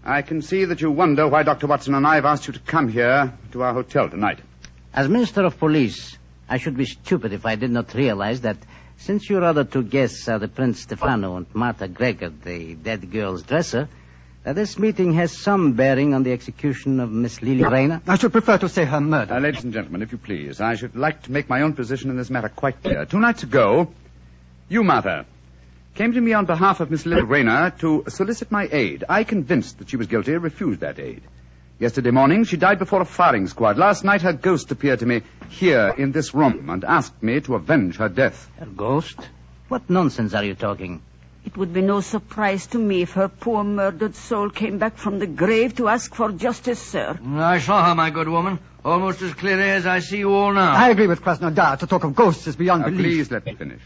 I 0.05 0.21
can 0.21 0.43
see 0.43 0.67
that 0.67 0.83
you 0.83 0.90
wonder 0.90 1.27
why 1.27 1.43
Dr. 1.43 1.67
Watson 1.67 1.95
and 1.95 2.07
I 2.07 2.17
have 2.17 2.27
asked 2.27 2.47
you 2.47 2.53
to 2.53 2.61
come 2.61 2.90
here 2.90 3.33
to 3.53 3.62
our 3.62 3.73
hotel 3.73 4.11
tonight. 4.11 4.40
As 4.93 5.09
Minister 5.09 5.43
of 5.47 5.59
Police, 5.59 6.19
I 6.47 6.59
should 6.59 6.77
be 6.77 6.85
stupid 6.85 7.33
if 7.33 7.47
I 7.47 7.55
did 7.57 7.71
not 7.71 7.95
realize 7.95 8.43
that 8.43 8.59
Since 8.99 9.29
your 9.29 9.43
other 9.43 9.64
two 9.64 9.83
guests 9.83 10.29
are 10.29 10.38
the 10.38 10.49
Prince 10.49 10.81
Stefano 10.81 11.37
and 11.37 11.47
Martha 11.55 11.88
Gregor, 11.88 12.29
the 12.29 12.75
dead 12.75 13.11
girl's 13.11 13.43
dresser, 13.43 13.88
uh, 14.47 14.53
this 14.53 14.79
meeting 14.79 15.14
has 15.14 15.37
some 15.37 15.73
bearing 15.73 16.14
on 16.14 16.23
the 16.23 16.33
execution 16.33 17.01
of 17.01 17.11
Miss 17.11 17.40
Lily 17.40 17.64
Rayner. 17.64 18.03
I 18.07 18.17
should 18.17 18.33
prefer 18.33 18.59
to 18.59 18.69
say 18.69 18.85
her 18.85 19.01
murder. 19.01 19.35
Uh, 19.35 19.40
ladies 19.40 19.64
and 19.64 19.73
gentlemen, 19.73 20.03
if 20.03 20.12
you 20.12 20.19
please, 20.19 20.61
I 20.61 20.77
should 20.77 20.95
like 20.95 21.23
to 21.23 21.33
make 21.33 21.49
my 21.49 21.62
own 21.62 21.73
position 21.73 22.11
in 22.11 22.17
this 22.17 22.31
matter 22.31 22.49
quite 22.49 22.83
clear. 22.83 23.07
Two 23.07 23.19
nights 23.19 23.43
ago, 23.43 23.93
you, 24.69 24.85
Martha, 24.85 25.27
came 25.94 26.12
to 26.12 26.20
me 26.20 26.33
on 26.33 26.44
behalf 26.44 26.80
of 26.80 26.90
Miss 26.90 27.07
Lily 27.07 27.22
Rayner 27.22 27.70
to 27.78 28.04
solicit 28.09 28.50
my 28.50 28.68
aid. 28.70 29.04
I, 29.09 29.24
convinced 29.24 29.78
that 29.78 29.88
she 29.88 29.96
was 29.96 30.07
guilty, 30.09 30.33
refused 30.33 30.80
that 30.80 30.98
aid. 30.98 31.22
Yesterday 31.78 32.11
morning, 32.11 32.44
she 32.44 32.57
died 32.57 32.78
before 32.78 33.00
a 33.00 33.04
firing 33.04 33.46
squad. 33.46 33.78
Last 33.78 34.04
night, 34.04 34.22
her 34.22 34.33
ghost 34.33 34.70
appeared 34.70 35.00
to 35.00 35.07
me 35.07 35.22
here 35.48 35.94
in 35.96 36.12
this 36.12 36.35
room 36.35 36.70
and 36.70 36.85
asked 36.85 37.22
me 37.22 37.40
to 37.42 37.54
avenge 37.57 37.96
her 37.96 38.09
death. 38.09 38.48
Her 38.59 38.66
ghost? 38.66 39.18
What 39.68 39.88
nonsense 39.90 40.35
are 40.35 40.44
you 40.44 40.54
talking? 40.54 41.02
It 41.44 41.57
would 41.57 41.74
be 41.74 41.83
no 41.83 42.00
surprise 42.00 42.66
to 42.68 42.78
me 42.78 43.02
if 43.02 43.12
her 43.12 43.28
poor 43.28 43.64
murdered 43.64 44.14
soul 44.14 44.50
came 44.50 44.78
back 44.78 44.96
from 44.96 45.18
the 45.18 45.26
grave 45.26 45.74
to 45.76 45.88
ask 45.88 46.14
for 46.14 46.33
justice, 46.33 46.80
sir. 46.80 47.18
Mm, 47.20 47.38
I 47.40 47.59
saw 47.59 47.85
her, 47.87 47.94
my 47.94 48.11
good 48.11 48.28
woman, 48.28 48.59
almost 48.85 49.20
as 49.20 49.35
clearly 49.35 49.68
as 49.68 49.85
I 49.85 49.98
see 49.98 50.18
you 50.18 50.33
all 50.33 50.52
now. 50.52 50.72
I 50.72 50.88
agree 50.88 51.07
with 51.07 51.20
Krasnodar. 51.22 51.78
To 51.80 51.87
talk 51.87 52.04
of 52.04 52.14
ghosts 52.14 52.46
is 52.46 52.57
beyond 52.57 52.83
Now, 52.83 52.88
belief. 52.90 53.02
please 53.02 53.30
let 53.30 53.44
me 53.44 53.54
finish. 53.54 53.80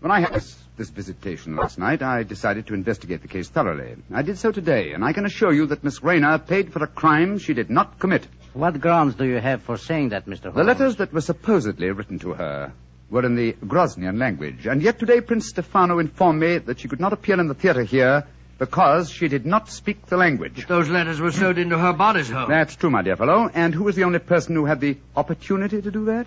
When 0.00 0.10
I 0.10 0.20
had 0.20 0.42
this, 0.80 0.88
visitation 0.88 1.56
last 1.56 1.78
night, 1.78 2.00
I 2.02 2.22
decided 2.22 2.66
to 2.68 2.74
investigate 2.74 3.20
the 3.20 3.28
case 3.28 3.50
thoroughly. 3.50 3.96
I 4.14 4.22
did 4.22 4.38
so 4.38 4.50
today, 4.50 4.92
and 4.92 5.04
I 5.04 5.12
can 5.12 5.26
assure 5.26 5.52
you 5.52 5.66
that 5.66 5.84
Miss 5.84 6.02
Rayner 6.02 6.38
paid 6.38 6.72
for 6.72 6.82
a 6.82 6.86
crime 6.86 7.38
she 7.38 7.52
did 7.52 7.68
not 7.68 7.98
commit. 7.98 8.26
What 8.54 8.80
grounds 8.80 9.14
do 9.14 9.26
you 9.26 9.36
have 9.40 9.62
for 9.62 9.76
saying 9.76 10.08
that, 10.08 10.24
Mr. 10.24 10.44
Holmes? 10.44 10.56
The 10.56 10.64
letters 10.64 10.96
that 10.96 11.12
were 11.12 11.20
supposedly 11.20 11.90
written 11.90 12.18
to 12.20 12.32
her 12.32 12.72
were 13.10 13.26
in 13.26 13.36
the 13.36 13.52
Grosnian 13.66 14.18
language, 14.18 14.66
and 14.66 14.80
yet 14.80 14.98
today 14.98 15.20
Prince 15.20 15.50
Stefano 15.50 15.98
informed 15.98 16.40
me 16.40 16.56
that 16.56 16.80
she 16.80 16.88
could 16.88 17.00
not 17.00 17.12
appear 17.12 17.38
in 17.38 17.48
the 17.48 17.54
theater 17.54 17.82
here 17.82 18.26
because 18.58 19.10
she 19.10 19.28
did 19.28 19.44
not 19.44 19.68
speak 19.68 20.06
the 20.06 20.16
language. 20.16 20.66
Those 20.66 20.88
letters 20.88 21.20
were 21.20 21.32
sewed 21.32 21.58
into 21.58 21.76
her 21.76 21.92
bodice 21.92 22.30
hole. 22.30 22.46
That's 22.46 22.74
true, 22.76 22.90
my 22.90 23.02
dear 23.02 23.16
fellow. 23.16 23.50
And 23.52 23.74
who 23.74 23.84
was 23.84 23.96
the 23.96 24.04
only 24.04 24.18
person 24.18 24.54
who 24.54 24.64
had 24.64 24.80
the 24.80 24.96
opportunity 25.14 25.82
to 25.82 25.90
do 25.90 26.06
that? 26.06 26.26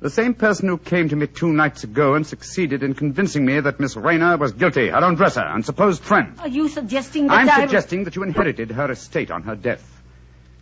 The 0.00 0.08
same 0.08 0.32
person 0.32 0.66
who 0.66 0.78
came 0.78 1.10
to 1.10 1.16
me 1.16 1.26
two 1.26 1.52
nights 1.52 1.84
ago 1.84 2.14
and 2.14 2.26
succeeded 2.26 2.82
in 2.82 2.94
convincing 2.94 3.44
me 3.44 3.60
that 3.60 3.78
Miss 3.78 3.96
Rayner 3.96 4.38
was 4.38 4.52
guilty, 4.52 4.88
her 4.88 5.04
own 5.04 5.16
dresser, 5.16 5.42
and 5.42 5.62
supposed 5.62 6.02
friend. 6.02 6.40
Are 6.40 6.48
you 6.48 6.70
suggesting 6.70 7.26
that 7.26 7.34
I'm 7.34 7.50
I... 7.50 7.60
suggesting 7.66 8.04
that 8.04 8.16
you 8.16 8.22
inherited 8.22 8.70
her 8.70 8.90
estate 8.90 9.30
on 9.30 9.42
her 9.42 9.54
death, 9.54 9.84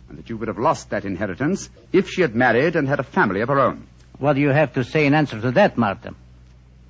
and 0.09 0.17
that 0.17 0.29
you 0.29 0.35
would 0.35 0.49
have 0.49 0.59
lost 0.59 0.89
that 0.89 1.05
inheritance 1.05 1.69
if 1.93 2.09
she 2.09 2.21
had 2.21 2.35
married 2.35 2.75
and 2.75 2.85
had 2.85 2.99
a 2.99 3.03
family 3.03 3.39
of 3.39 3.47
her 3.47 3.59
own. 3.59 3.87
What 4.17 4.33
do 4.33 4.41
you 4.41 4.49
have 4.49 4.73
to 4.73 4.83
say 4.83 5.05
in 5.05 5.13
answer 5.13 5.39
to 5.39 5.51
that, 5.51 5.77
Martha? 5.77 6.13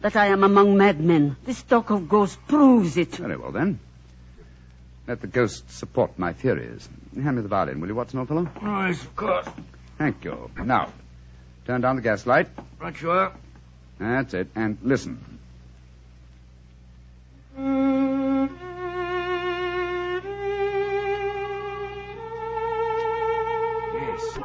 That 0.01 0.15
I 0.15 0.27
am 0.27 0.43
among 0.43 0.75
madmen. 0.75 1.35
This 1.45 1.61
talk 1.61 1.91
of 1.91 2.09
ghosts 2.09 2.39
proves 2.47 2.97
it. 2.97 3.15
Very 3.17 3.37
well, 3.37 3.51
then. 3.51 3.79
Let 5.07 5.21
the 5.21 5.27
ghosts 5.27 5.75
support 5.75 6.17
my 6.17 6.33
theories. 6.33 6.89
Hand 7.13 7.35
me 7.35 7.43
the 7.43 7.47
violin, 7.47 7.79
will 7.79 7.89
you, 7.89 7.95
Watson, 7.95 8.19
old 8.19 8.27
fellow? 8.27 8.49
Oh, 8.59 8.85
yes, 8.87 9.03
of 9.03 9.15
course. 9.15 9.47
Thank 9.99 10.23
you. 10.23 10.49
Now, 10.63 10.89
turn 11.69 11.81
down 11.81 11.97
the 11.97 12.01
gas 12.01 12.25
light. 12.25 12.47
Right 12.79 12.99
you 12.99 13.11
are. 13.11 13.31
That's 13.99 14.33
it. 14.33 14.47
And 14.55 14.79
listen. 14.81 15.19
Yes. 23.93 24.39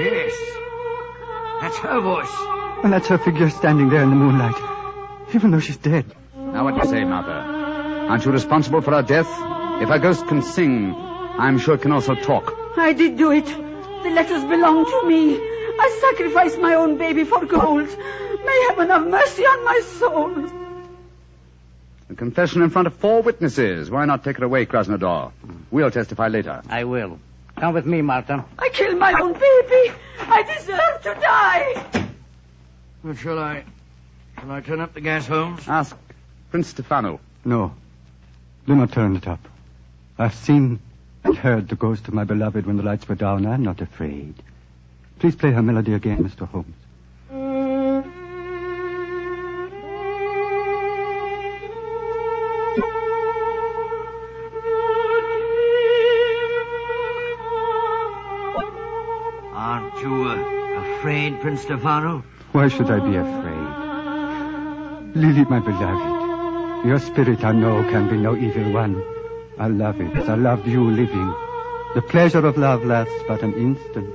Yes. 0.00 0.34
That's 1.60 1.78
her 1.78 2.00
voice. 2.00 2.26
And 2.82 2.92
that's 2.92 3.06
her 3.06 3.18
figure 3.18 3.48
standing 3.48 3.90
there 3.90 4.02
in 4.02 4.10
the 4.10 4.16
moonlight. 4.16 4.56
Even 5.34 5.52
though 5.52 5.60
she's 5.60 5.76
dead. 5.76 6.04
Now, 6.34 6.64
what 6.64 6.74
do 6.74 6.80
you 6.80 6.86
say, 6.86 7.04
Martha? 7.04 7.30
Aren't 8.10 8.24
you 8.24 8.32
responsible 8.32 8.80
for 8.80 8.90
her 8.90 9.02
death? 9.02 9.28
If 9.80 9.88
her 9.88 10.00
ghost 10.00 10.26
can 10.26 10.42
sing, 10.42 10.92
I'm 10.96 11.60
sure 11.60 11.76
it 11.76 11.82
can 11.82 11.92
also 11.92 12.16
talk. 12.16 12.52
I 12.76 12.92
did 12.92 13.16
do 13.16 13.30
it. 13.30 13.67
The 14.02 14.10
letters 14.10 14.44
belong 14.44 14.84
to 14.84 15.08
me. 15.08 15.36
I 15.36 15.98
sacrificed 16.00 16.58
my 16.58 16.74
own 16.74 16.98
baby 16.98 17.24
for 17.24 17.44
gold. 17.44 17.88
May 17.88 18.66
heaven 18.68 18.88
have 18.88 19.06
mercy 19.06 19.42
on 19.42 19.64
my 19.64 19.80
soul. 19.80 20.58
A 22.10 22.14
confession 22.14 22.62
in 22.62 22.70
front 22.70 22.86
of 22.86 22.94
four 22.94 23.22
witnesses. 23.22 23.90
Why 23.90 24.04
not 24.04 24.24
take 24.24 24.38
her 24.38 24.44
away, 24.44 24.66
Krasnodar? 24.66 25.32
We'll 25.70 25.90
testify 25.90 26.28
later. 26.28 26.62
I 26.68 26.84
will. 26.84 27.18
Come 27.56 27.74
with 27.74 27.86
me, 27.86 28.02
Martha. 28.02 28.44
I 28.58 28.70
killed 28.70 28.98
my 28.98 29.12
own 29.20 29.32
baby. 29.32 29.92
I 30.20 30.42
deserve 30.42 31.02
to 31.02 31.20
die. 31.20 32.08
Well, 33.02 33.14
shall 33.14 33.38
I... 33.38 33.64
Shall 34.40 34.50
I 34.50 34.60
turn 34.60 34.80
up 34.80 34.94
the 34.94 35.00
gas, 35.00 35.26
Holmes? 35.26 35.66
Ask 35.68 35.96
Prince 36.50 36.68
Stefano. 36.68 37.20
No. 37.44 37.74
Do 38.66 38.76
not 38.76 38.92
turn 38.92 39.16
it 39.16 39.26
up. 39.26 39.40
I've 40.16 40.34
seen 40.34 40.80
and 41.24 41.36
heard 41.36 41.68
the 41.68 41.76
ghost 41.76 42.08
of 42.08 42.14
my 42.14 42.24
beloved 42.24 42.66
when 42.66 42.76
the 42.76 42.82
lights 42.82 43.08
were 43.08 43.14
down. 43.14 43.46
I'm 43.46 43.62
not 43.62 43.80
afraid. 43.80 44.34
Please 45.18 45.34
play 45.34 45.50
her 45.50 45.62
melody 45.62 45.94
again, 45.94 46.18
Mr. 46.18 46.46
Holmes. 46.48 46.74
Aren't 59.54 60.00
you 60.00 60.24
uh, 60.24 60.96
afraid, 60.98 61.40
Prince 61.40 61.62
Stefano? 61.62 62.22
Why 62.52 62.68
should 62.68 62.90
I 62.90 63.00
be 63.00 63.16
afraid? 63.16 63.88
Lily, 65.16 65.44
my 65.46 65.58
beloved, 65.58 66.86
your 66.86 67.00
spirit 67.00 67.44
I 67.44 67.52
know 67.52 67.82
can 67.90 68.08
be 68.08 68.16
no 68.16 68.36
evil 68.36 68.72
one. 68.72 69.02
I 69.58 69.66
love 69.66 70.00
it 70.00 70.16
as 70.16 70.28
I 70.28 70.36
loved 70.36 70.66
you 70.68 70.88
living. 70.88 71.34
The 71.94 72.02
pleasure 72.02 72.46
of 72.46 72.56
love 72.56 72.84
lasts 72.84 73.24
but 73.26 73.42
an 73.42 73.54
instant. 73.54 74.14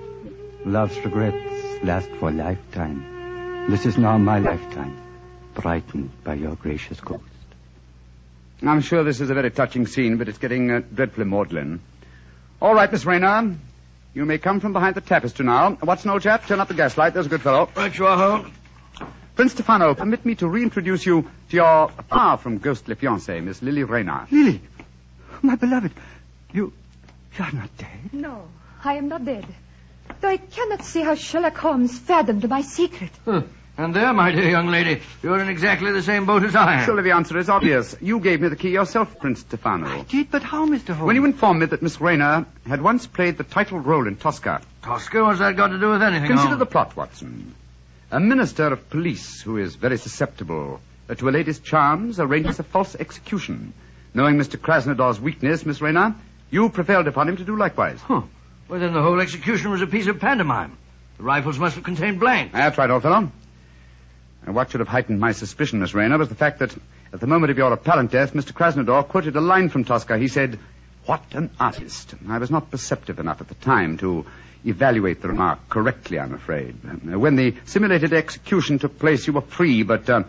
Love's 0.65 0.97
regrets 1.03 1.83
last 1.83 2.09
for 2.11 2.29
a 2.29 2.31
lifetime. 2.31 3.69
This 3.69 3.85
is 3.85 3.97
now 3.97 4.17
my 4.17 4.39
lifetime, 4.39 4.97
brightened 5.53 6.11
by 6.23 6.35
your 6.35 6.55
gracious 6.55 7.01
ghost. 7.01 7.23
I'm 8.61 8.79
sure 8.79 9.03
this 9.03 9.19
is 9.19 9.29
a 9.29 9.33
very 9.33 9.51
touching 9.51 9.85
scene, 9.87 10.15
but 10.17 10.29
it's 10.29 10.37
getting 10.37 10.71
uh, 10.71 10.81
dreadfully 10.93 11.25
maudlin. 11.25 11.81
All 12.61 12.73
right, 12.73 12.89
Miss 12.89 13.05
Rayner. 13.05 13.55
You 14.13 14.25
may 14.25 14.37
come 14.37 14.61
from 14.61 14.71
behind 14.71 14.95
the 14.95 15.01
tapestry 15.01 15.45
now. 15.45 15.77
Watson, 15.81 16.11
old 16.11 16.21
chap, 16.21 16.45
turn 16.47 16.61
up 16.61 16.69
the 16.69 16.73
gaslight. 16.73 17.13
There's 17.13 17.25
a 17.25 17.29
good 17.29 17.41
fellow. 17.41 17.67
Right 17.75 17.97
you 17.97 18.05
are, 18.05 18.15
Holmes. 18.17 18.53
Prince 19.35 19.53
Stefano, 19.53 19.95
permit 19.95 20.25
me 20.25 20.35
to 20.35 20.47
reintroduce 20.47 21.07
you 21.07 21.23
to 21.49 21.55
your 21.55 21.89
far 22.07 22.37
from 22.37 22.59
ghostly 22.59 22.93
fiancée, 22.93 23.43
Miss 23.43 23.63
Lily 23.63 23.83
Rayner. 23.83 24.27
Lily, 24.29 24.61
my 25.43 25.55
beloved, 25.55 25.91
you, 26.53 26.73
you 27.37 27.43
are 27.43 27.51
not 27.51 27.75
dead. 27.77 28.13
No, 28.13 28.47
I 28.83 28.95
am 28.95 29.09
not 29.09 29.25
dead. 29.25 29.45
Though 30.21 30.29
I 30.29 30.37
cannot 30.37 30.83
see 30.83 31.01
how 31.01 31.15
Sherlock 31.15 31.57
Holmes 31.57 31.97
fathomed 31.99 32.47
my 32.49 32.61
secret. 32.61 33.11
Huh. 33.25 33.43
And 33.75 33.95
there, 33.95 34.13
my 34.13 34.31
dear 34.31 34.49
young 34.49 34.67
lady, 34.67 35.01
you're 35.23 35.39
in 35.39 35.49
exactly 35.49 35.91
the 35.91 36.03
same 36.03 36.27
boat 36.27 36.43
as 36.43 36.55
I 36.55 36.75
am. 36.75 36.85
Surely 36.85 37.01
the 37.01 37.15
answer 37.15 37.39
is 37.39 37.49
obvious. 37.49 37.95
You 37.99 38.19
gave 38.19 38.39
me 38.39 38.47
the 38.47 38.55
key 38.55 38.69
yourself, 38.69 39.19
Prince 39.19 39.39
Stefano. 39.39 40.03
Did, 40.03 40.29
but 40.29 40.43
how, 40.43 40.67
Mr. 40.67 40.89
Holmes? 40.93 41.07
When 41.07 41.15
you 41.15 41.25
informed 41.25 41.61
me 41.61 41.65
that 41.65 41.81
Miss 41.81 41.99
Rayner 41.99 42.45
had 42.67 42.81
once 42.83 43.07
played 43.07 43.37
the 43.37 43.43
title 43.43 43.79
role 43.79 44.07
in 44.07 44.15
Tosca. 44.15 44.61
Tosca, 44.83 45.23
what's 45.23 45.39
that 45.39 45.55
got 45.55 45.69
to 45.69 45.79
do 45.79 45.89
with 45.89 46.03
anything? 46.03 46.27
Consider 46.27 46.49
Holmes? 46.49 46.59
the 46.59 46.65
plot, 46.67 46.95
Watson. 46.95 47.55
A 48.11 48.19
minister 48.19 48.67
of 48.67 48.91
police 48.91 49.41
who 49.41 49.57
is 49.57 49.73
very 49.73 49.97
susceptible 49.97 50.79
to 51.17 51.29
a 51.29 51.31
lady's 51.31 51.59
charms 51.59 52.19
arranges 52.19 52.59
a 52.59 52.63
false 52.63 52.95
execution. 52.95 53.73
Knowing 54.13 54.37
Mr. 54.37 54.57
Krasnodar's 54.57 55.19
weakness, 55.19 55.65
Miss 55.65 55.81
Rayner, 55.81 56.15
you 56.51 56.69
prevailed 56.69 57.07
upon 57.07 57.27
him 57.29 57.37
to 57.37 57.43
do 57.43 57.55
likewise. 57.55 57.99
Huh. 58.01 58.21
Well, 58.69 58.79
then 58.79 58.93
the 58.93 59.01
whole 59.01 59.19
execution 59.19 59.71
was 59.71 59.81
a 59.81 59.87
piece 59.87 60.07
of 60.07 60.19
pantomime. 60.19 60.77
The 61.17 61.23
rifles 61.23 61.57
must 61.59 61.75
have 61.75 61.83
contained 61.83 62.19
blanks. 62.19 62.53
That's 62.53 62.77
right, 62.77 62.89
old 62.89 63.03
fellow. 63.03 63.31
And 64.45 64.55
what 64.55 64.71
should 64.71 64.79
have 64.79 64.87
heightened 64.87 65.19
my 65.19 65.31
suspicion, 65.31 65.79
Miss 65.79 65.93
Rayner, 65.93 66.17
was 66.17 66.29
the 66.29 66.35
fact 66.35 66.59
that 66.59 66.75
at 67.11 67.19
the 67.19 67.27
moment 67.27 67.51
of 67.51 67.57
your 67.57 67.71
apparent 67.71 68.11
death, 68.11 68.33
Mr. 68.33 68.51
Krasnodar 68.51 69.07
quoted 69.07 69.35
a 69.35 69.41
line 69.41 69.69
from 69.69 69.83
Tosca. 69.83 70.17
He 70.17 70.27
said, 70.27 70.59
What 71.05 71.23
an 71.33 71.49
artist. 71.59 72.13
I 72.27 72.37
was 72.37 72.51
not 72.51 72.69
perceptive 72.69 73.19
enough 73.19 73.41
at 73.41 73.47
the 73.47 73.55
time 73.55 73.97
to 73.99 74.25
evaluate 74.65 75.21
the 75.21 75.29
remark 75.29 75.69
correctly, 75.69 76.19
I'm 76.19 76.33
afraid. 76.33 76.75
When 77.03 77.35
the 77.35 77.55
simulated 77.65 78.13
execution 78.13 78.79
took 78.79 78.99
place, 78.99 79.27
you 79.27 79.33
were 79.33 79.41
free, 79.41 79.83
but 79.83 80.09
uh, 80.09 80.23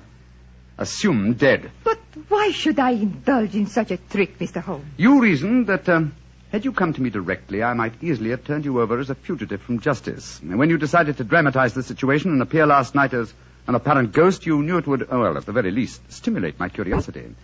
assumed 0.78 1.38
dead. 1.38 1.70
But 1.82 1.98
why 2.28 2.50
should 2.50 2.78
I 2.78 2.90
indulge 2.90 3.54
in 3.54 3.66
such 3.66 3.90
a 3.90 3.96
trick, 3.96 4.38
Mr. 4.38 4.60
Holmes? 4.60 4.84
You 4.96 5.20
reasoned 5.20 5.66
that 5.68 5.88
um, 5.88 6.14
had 6.52 6.64
you 6.64 6.72
come 6.72 6.92
to 6.92 7.02
me 7.02 7.10
directly, 7.10 7.62
I 7.62 7.74
might 7.74 7.94
easily 8.02 8.30
have 8.30 8.44
turned 8.44 8.64
you 8.64 8.80
over 8.80 8.98
as 8.98 9.10
a 9.10 9.14
fugitive 9.14 9.60
from 9.60 9.80
justice. 9.80 10.40
And 10.40 10.58
when 10.58 10.70
you 10.70 10.78
decided 10.78 11.16
to 11.16 11.24
dramatize 11.24 11.74
the 11.74 11.82
situation 11.82 12.30
and 12.32 12.40
appear 12.42 12.66
last 12.66 12.94
night 12.94 13.12
as 13.14 13.32
an 13.66 13.74
apparent 13.74 14.12
ghost, 14.12 14.46
you 14.46 14.62
knew 14.62 14.78
it 14.78 14.86
would, 14.86 15.08
oh, 15.10 15.20
well, 15.20 15.36
at 15.36 15.46
the 15.46 15.52
very 15.52 15.70
least, 15.70 16.00
stimulate 16.12 16.60
my 16.60 16.68
curiosity. 16.68 17.34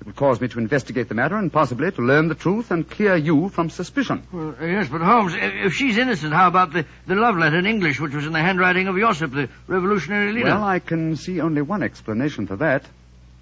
It 0.00 0.06
will 0.06 0.12
cause 0.12 0.40
me 0.40 0.48
to 0.48 0.58
investigate 0.58 1.08
the 1.08 1.14
matter 1.14 1.36
and 1.36 1.52
possibly 1.52 1.90
to 1.90 2.02
learn 2.02 2.28
the 2.28 2.34
truth 2.34 2.70
and 2.70 2.88
clear 2.88 3.16
you 3.16 3.48
from 3.48 3.68
suspicion. 3.68 4.22
Well, 4.32 4.54
uh, 4.60 4.64
yes, 4.64 4.88
but 4.88 5.00
Holmes, 5.00 5.34
if, 5.34 5.66
if 5.66 5.74
she's 5.74 5.98
innocent, 5.98 6.32
how 6.32 6.46
about 6.48 6.72
the, 6.72 6.86
the 7.06 7.16
love 7.16 7.36
letter 7.36 7.58
in 7.58 7.66
English, 7.66 8.00
which 8.00 8.14
was 8.14 8.24
in 8.26 8.32
the 8.32 8.40
handwriting 8.40 8.86
of 8.86 8.96
Josip, 8.96 9.32
the 9.32 9.48
revolutionary 9.66 10.32
leader? 10.32 10.50
Well, 10.50 10.64
I 10.64 10.78
can 10.78 11.16
see 11.16 11.40
only 11.40 11.62
one 11.62 11.82
explanation 11.82 12.46
for 12.46 12.56
that. 12.56 12.84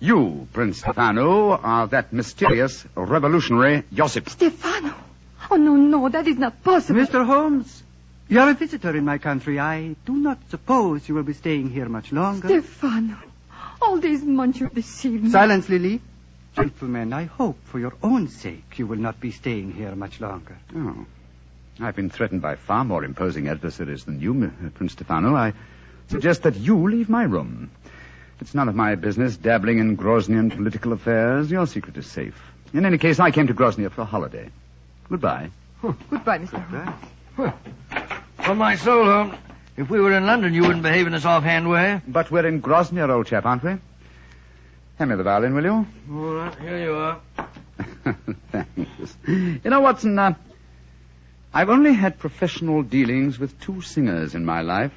You, 0.01 0.49
Prince 0.53 0.79
Stefano, 0.79 1.51
are 1.53 1.87
that 1.89 2.13
mysterious 2.13 2.85
revolutionary 2.95 3.85
Josip. 3.93 4.29
Stefano! 4.29 4.95
Oh, 5.51 5.57
no, 5.57 5.77
no, 5.77 6.09
that 6.09 6.27
is 6.27 6.39
not 6.39 6.63
possible. 6.63 7.01
Mr. 7.01 7.25
Holmes, 7.25 7.83
you 8.29 8.41
are 8.41 8.51
a 8.51 8.55
visitor 8.55 8.97
in 8.97 9.05
my 9.05 9.19
country. 9.19 9.61
I 9.61 9.95
do 10.05 10.15
not 10.15 10.39
suppose 10.51 11.09
you 11.09 11.15
will 11.15 11.23
be 11.23 11.33
staying 11.35 11.71
here 11.71 11.89
much 11.89 12.13
longer. 12.13 12.49
Stefano, 12.49 13.17
all 13.81 13.99
these 13.99 14.23
months 14.23 14.59
you 14.59 14.67
have 14.67 14.75
deceived 14.75 15.25
me. 15.25 15.31
Silence, 15.31 15.69
Lily. 15.69 16.01
Gentlemen, 16.57 17.13
I 17.13 17.25
hope 17.25 17.59
for 17.65 17.79
your 17.79 17.93
own 18.03 18.29
sake 18.29 18.79
you 18.79 18.87
will 18.87 18.97
not 18.97 19.21
be 19.21 19.31
staying 19.31 19.73
here 19.73 19.95
much 19.95 20.23
longer. 20.23 20.57
Oh. 20.75 21.05
I've 21.79 21.95
been 21.95 22.09
threatened 22.09 22.41
by 22.41 22.55
far 22.55 22.83
more 22.83 23.05
imposing 23.05 23.49
adversaries 23.49 24.05
than 24.05 24.23
you, 24.23 24.51
uh, 24.65 24.71
Prince 24.71 24.93
Stefano. 24.93 25.37
I 25.37 25.53
suggest 26.09 26.45
that 26.45 26.57
you 26.57 26.89
leave 26.89 27.11
my 27.11 27.25
room. 27.25 27.71
It's 28.41 28.55
none 28.55 28.71
of 28.71 28.75
my 28.75 28.95
business 28.95 29.37
dabbling 29.37 29.79
in 29.79 29.99
Groznian 29.99 30.51
political 30.51 30.95
affairs. 30.95 31.51
Your 31.51 31.67
secret 31.67 31.95
is 31.99 32.07
safe. 32.07 32.41
In 32.73 32.87
any 32.87 32.97
case, 32.97 33.21
I 33.21 33.33
came 33.33 33.49
to 33.49 33.55
Grozny 33.55 33.91
for 33.91 34.01
a 34.01 34.07
holiday. 34.07 34.49
Goodbye. 35.11 35.51
Goodbye, 35.83 36.39
Mr. 36.39 36.95
Holmes. 37.37 37.53
On 38.39 38.57
my 38.57 38.77
soul, 38.77 39.05
Holmes, 39.05 39.35
if 39.77 39.91
we 39.91 40.01
were 40.01 40.17
in 40.17 40.25
London, 40.25 40.55
you 40.55 40.63
wouldn't 40.63 40.83
behave 40.83 41.07
in 41.07 41.13
this 41.13 41.27
offhand 41.27 41.69
way. 41.69 42.01
But 42.09 42.31
we're 42.31 42.47
in 42.47 42.63
Grozny, 42.63 43.07
old 43.07 43.27
chap, 43.27 43.45
aren't 43.45 43.63
we? 43.63 43.77
Hand 44.99 45.11
me 45.11 45.17
the 45.17 45.23
violin, 45.25 45.55
will 45.55 45.65
you? 45.65 45.87
All 46.11 46.35
right, 46.35 46.59
here 46.59 46.79
you 46.79 46.95
are. 46.95 47.21
Thanks. 48.51 49.17
You 49.27 49.61
know, 49.65 49.81
Watson, 49.81 50.19
uh, 50.19 50.35
I've 51.53 51.69
only 51.69 51.93
had 51.93 52.19
professional 52.19 52.83
dealings 52.83 53.39
with 53.39 53.61
two 53.61 53.83
singers 53.83 54.35
in 54.35 54.47
my 54.47 54.63
life. 54.63 54.93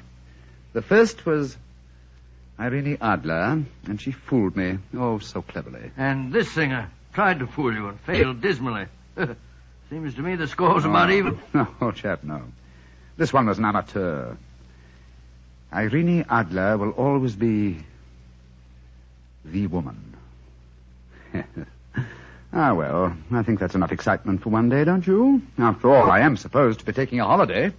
The 0.72 0.80
first 0.80 1.26
was 1.26 1.54
Irene 2.58 2.96
Adler, 3.02 3.62
and 3.84 4.00
she 4.00 4.12
fooled 4.12 4.56
me, 4.56 4.78
oh, 4.96 5.18
so 5.18 5.42
cleverly. 5.42 5.90
And 5.98 6.32
this 6.32 6.50
singer 6.50 6.90
tried 7.12 7.40
to 7.40 7.46
fool 7.46 7.74
you 7.74 7.88
and 7.88 8.00
failed 8.00 8.40
dismally. 8.40 8.86
Seems 9.90 10.14
to 10.14 10.22
me 10.22 10.36
the 10.36 10.46
score's 10.46 10.86
about 10.86 11.10
even. 11.10 11.38
No, 11.52 11.68
old 11.82 11.96
chap, 11.96 12.24
no. 12.24 12.42
This 13.18 13.34
one 13.34 13.46
was 13.46 13.58
an 13.58 13.66
amateur. 13.66 14.34
Irene 15.70 16.24
Adler 16.30 16.78
will 16.78 16.92
always 16.92 17.36
be 17.36 17.84
the 19.44 19.66
woman. 19.66 20.16
ah, 22.52 22.74
well, 22.74 23.16
I 23.32 23.42
think 23.42 23.60
that's 23.60 23.74
enough 23.74 23.92
excitement 23.92 24.42
for 24.42 24.50
one 24.50 24.68
day, 24.68 24.84
don't 24.84 25.06
you? 25.06 25.42
After 25.58 25.94
all, 25.94 26.10
I 26.10 26.20
am 26.20 26.36
supposed 26.36 26.80
to 26.80 26.84
be 26.84 26.92
taking 26.92 27.20
a 27.20 27.24
holiday. 27.24 27.72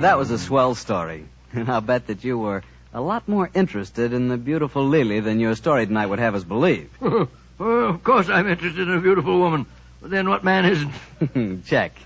That 0.00 0.18
was 0.18 0.30
a 0.30 0.38
swell 0.38 0.74
story. 0.74 1.26
And 1.52 1.68
I'll 1.68 1.80
bet 1.80 2.06
that 2.06 2.22
you 2.22 2.38
were 2.38 2.62
a 2.94 3.00
lot 3.00 3.26
more 3.26 3.50
interested 3.54 4.12
in 4.12 4.28
the 4.28 4.36
beautiful 4.36 4.86
Lily 4.86 5.18
than 5.18 5.40
your 5.40 5.56
story 5.56 5.84
tonight 5.84 6.06
would 6.06 6.20
have 6.20 6.36
us 6.36 6.44
believe. 6.44 6.90
well, 7.00 7.28
of 7.58 8.04
course 8.04 8.28
I'm 8.28 8.48
interested 8.48 8.86
in 8.88 8.94
a 8.94 9.00
beautiful 9.00 9.36
woman. 9.40 9.66
But 10.00 10.10
then 10.10 10.28
what 10.28 10.44
man 10.44 10.64
isn't? 10.64 11.64
Check. 11.66 11.98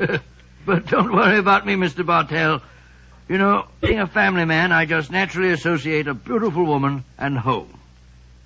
but 0.65 0.87
don't 0.87 1.13
worry 1.13 1.39
about 1.39 1.67
me, 1.67 1.75
Mr. 1.75 2.07
Bartell. 2.07 2.63
You 3.29 3.39
know, 3.39 3.67
being 3.83 4.01
a 4.01 4.07
family 4.07 4.47
man, 4.47 4.73
I 4.73 4.87
just 4.87 5.11
naturally 5.11 5.53
associate 5.53 6.09
a 6.09 6.15
beautiful 6.15 6.65
woman 6.65 7.05
and 7.19 7.37
home. 7.39 7.79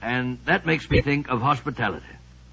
And 0.03 0.39
that 0.45 0.67
makes 0.67 0.89
me 0.91 1.01
think 1.01 1.29
of 1.29 1.41
hospitality. 1.41 2.07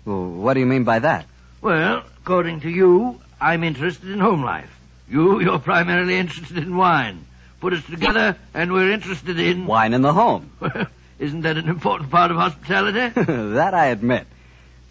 Well, 0.05 0.25
what 0.25 0.53
do 0.53 0.59
you 0.59 0.65
mean 0.65 0.83
by 0.83 0.99
that? 0.99 1.25
Well, 1.61 2.03
according 2.21 2.61
to 2.61 2.69
you, 2.69 3.19
I'm 3.41 3.63
interested 3.63 4.09
in 4.09 4.19
home 4.19 4.43
life. 4.43 4.74
You, 5.09 5.39
you're 5.39 5.59
primarily 5.59 6.17
interested 6.17 6.57
in 6.57 6.75
wine. 6.75 7.25
Put 7.59 7.73
us 7.73 7.85
together, 7.85 8.35
and 8.53 8.73
we're 8.73 8.91
interested 8.91 9.39
in. 9.39 9.65
Wine 9.67 9.93
in 9.93 10.01
the 10.01 10.13
home. 10.13 10.51
Isn't 11.19 11.41
that 11.41 11.57
an 11.57 11.69
important 11.69 12.11
part 12.11 12.31
of 12.31 12.37
hospitality? 12.37 13.21
that 13.53 13.73
I 13.73 13.87
admit. 13.87 14.27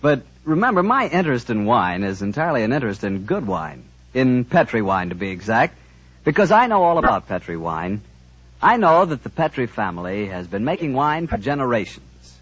But 0.00 0.22
remember, 0.44 0.82
my 0.82 1.08
interest 1.08 1.50
in 1.50 1.66
wine 1.66 2.02
is 2.02 2.22
entirely 2.22 2.62
an 2.62 2.72
interest 2.72 3.04
in 3.04 3.26
good 3.26 3.46
wine. 3.46 3.84
In 4.14 4.44
Petri 4.44 4.82
wine, 4.82 5.10
to 5.10 5.14
be 5.14 5.30
exact. 5.30 5.76
Because 6.24 6.50
I 6.50 6.66
know 6.66 6.82
all 6.82 6.98
about 6.98 7.28
Petri 7.28 7.56
wine. 7.56 8.00
I 8.62 8.78
know 8.78 9.04
that 9.04 9.22
the 9.22 9.30
Petri 9.30 9.66
family 9.66 10.26
has 10.28 10.46
been 10.46 10.64
making 10.64 10.94
wine 10.94 11.26
for 11.26 11.36
generations. 11.36 12.38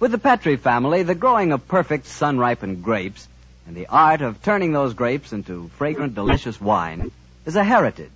With 0.00 0.10
the 0.10 0.18
Petri 0.18 0.56
family, 0.56 1.04
the 1.04 1.14
growing 1.14 1.52
of 1.52 1.68
perfect 1.68 2.06
sun-ripened 2.06 2.82
grapes 2.82 3.28
and 3.66 3.76
the 3.76 3.86
art 3.86 4.22
of 4.22 4.42
turning 4.42 4.72
those 4.72 4.94
grapes 4.94 5.32
into 5.32 5.68
fragrant, 5.76 6.14
delicious 6.14 6.60
wine 6.60 7.10
is 7.46 7.56
a 7.56 7.64
heritage. 7.64 8.10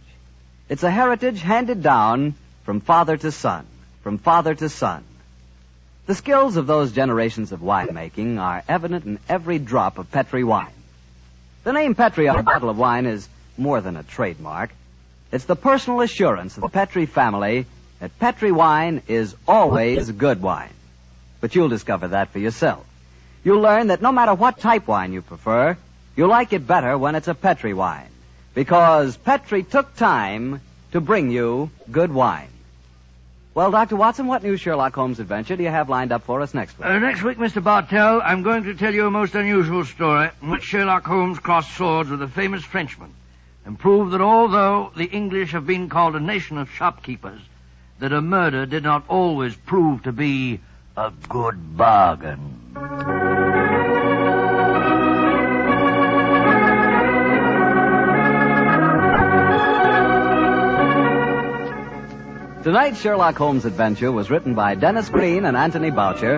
It's 0.69 0.83
a 0.83 0.91
heritage 0.91 1.41
handed 1.41 1.83
down 1.83 2.35
from 2.65 2.81
father 2.81 3.17
to 3.17 3.31
son, 3.31 3.67
from 4.03 4.19
father 4.19 4.55
to 4.55 4.69
son. 4.69 5.05
The 6.07 6.15
skills 6.15 6.57
of 6.57 6.67
those 6.67 6.93
generations 6.93 7.53
of 7.53 7.61
winemaking 7.61 8.41
are 8.41 8.63
evident 8.69 9.05
in 9.05 9.19
every 9.29 9.59
drop 9.59 9.99
of 9.99 10.11
Petri 10.11 10.45
wine. 10.45 10.73
The 11.65 11.73
name 11.73 11.95
Petri 11.95 12.29
on 12.29 12.39
a 12.39 12.43
bottle 12.43 12.71
of 12.71 12.79
wine 12.79 13.07
is 13.07 13.29
more 13.57 13.81
than 13.81 13.97
a 13.97 14.03
trademark. 14.03 14.71
It's 15.33 15.45
the 15.45 15.57
personal 15.57 16.01
assurance 16.01 16.57
of 16.57 16.63
the 16.63 16.69
Petri 16.69 17.07
family 17.07 17.67
that 17.99 18.19
Petri 18.19 18.53
wine 18.53 19.03
is 19.09 19.35
always 19.49 20.11
good 20.11 20.41
wine. 20.41 20.71
But 21.41 21.55
you'll 21.55 21.69
discover 21.69 22.09
that 22.09 22.31
for 22.31 22.39
yourself. 22.39 22.87
You'll 23.47 23.61
learn 23.61 23.87
that 23.87 24.03
no 24.03 24.11
matter 24.11 24.35
what 24.35 24.59
type 24.59 24.89
wine 24.89 25.13
you 25.13 25.23
prefer, 25.23 25.77
you'll 26.17 26.29
like 26.29 26.53
it 26.53 26.67
better 26.67 26.99
when 26.99 27.15
it's 27.15 27.29
a 27.29 27.35
Petri 27.35 27.75
wine. 27.75 28.09
Because 28.55 29.17
Petri 29.17 29.63
took 29.63 29.95
time 29.95 30.61
to 30.91 31.01
bring 31.01 31.31
you 31.31 31.71
good 31.89 32.13
wine. 32.13 32.49
Well, 33.55 33.71
Dr. 33.71 33.95
Watson, 33.95 34.27
what 34.27 34.43
new 34.43 34.57
Sherlock 34.57 34.97
Holmes 34.97 35.21
adventure 35.21 35.55
do 35.55 35.63
you 35.63 35.69
have 35.69 35.89
lined 35.89 36.11
up 36.11 36.25
for 36.25 36.41
us 36.41 36.55
next 36.55 36.77
week? 36.77 36.89
Uh, 36.89 36.99
next 36.99 37.23
week, 37.23 37.39
Mr. 37.39 37.63
Bartell, 37.63 38.21
I'm 38.21 38.43
going 38.43 38.65
to 38.65 38.75
tell 38.75 38.93
you 38.93 39.07
a 39.07 39.13
most 39.13 39.37
unusual 39.37 39.85
story 39.85 40.29
in 40.43 40.51
which 40.51 40.65
Sherlock 40.65 41.07
Holmes 41.07 41.39
crossed 41.39 41.73
swords 41.77 42.11
with 42.11 42.23
a 42.23 42.29
famous 42.29 42.65
Frenchman 42.65 43.15
and 43.65 43.79
proved 43.79 44.13
that 44.13 44.21
although 44.21 44.91
the 44.97 45.05
English 45.05 45.53
have 45.53 45.69
been 45.69 45.89
called 45.89 46.17
a 46.17 46.21
nation 46.21 46.59
of 46.59 46.69
shopkeepers, 46.69 47.43
that 48.01 48.13
a 48.13 48.21
murder 48.21 48.67
did 48.67 48.83
not 48.83 49.05
always 49.07 49.55
prove 49.55 50.03
to 50.03 50.11
be 50.11 50.59
a 50.97 51.13
good 51.29 51.77
bargain. 51.77 52.57
Tonight's 62.67 63.01
Sherlock 63.01 63.37
Holmes 63.37 63.65
adventure 63.65 64.11
was 64.11 64.29
written 64.29 64.57
by 64.57 64.75
Denis 64.75 65.09
Green 65.09 65.45
and 65.45 65.57
Anthony 65.57 65.93
Boucher 65.93 66.35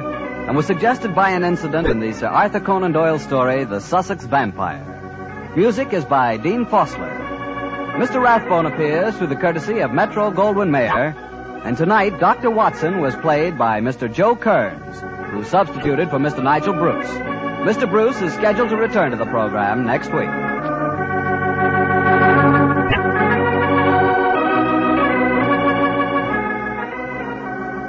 and 0.47 0.55
was 0.55 0.67
suggested 0.67 1.15
by 1.15 1.31
an 1.31 1.43
incident 1.43 1.89
in 1.89 2.01
the 2.01 2.13
Sir 2.13 2.27
Arthur 2.27 2.61
Conan 2.61 2.93
Doyle 2.93 3.19
story, 3.19 3.65
The 3.65 3.81
Sussex 3.81 4.27
Vampire. 4.27 5.55
Music 5.57 5.95
is 5.95 6.05
by 6.05 6.37
Dean 6.37 6.67
Fossler. 6.67 7.17
Mr. 7.97 8.23
Rathbone 8.23 8.67
appears 8.67 9.17
through 9.17 9.29
the 9.29 9.37
courtesy 9.37 9.79
of 9.79 9.95
Metro 9.95 10.31
Goldwyn 10.31 10.69
Mayer, 10.69 11.17
and 11.65 11.79
tonight 11.79 12.21
Dr. 12.21 12.51
Watson 12.51 13.01
was 13.01 13.17
played 13.17 13.57
by 13.57 13.81
Mr. 13.81 14.13
Joe 14.13 14.37
Kearns, 14.37 15.01
who 15.31 15.45
substituted 15.45 16.11
for 16.11 16.19
Mr. 16.19 16.43
Nigel 16.43 16.75
Bruce. 16.75 17.09
Mr. 17.09 17.89
Bruce 17.89 18.21
is 18.21 18.35
scheduled 18.35 18.69
to 18.69 18.77
return 18.77 19.13
to 19.13 19.17
the 19.17 19.25
program 19.25 19.87
next 19.87 20.13
week. 20.13 20.48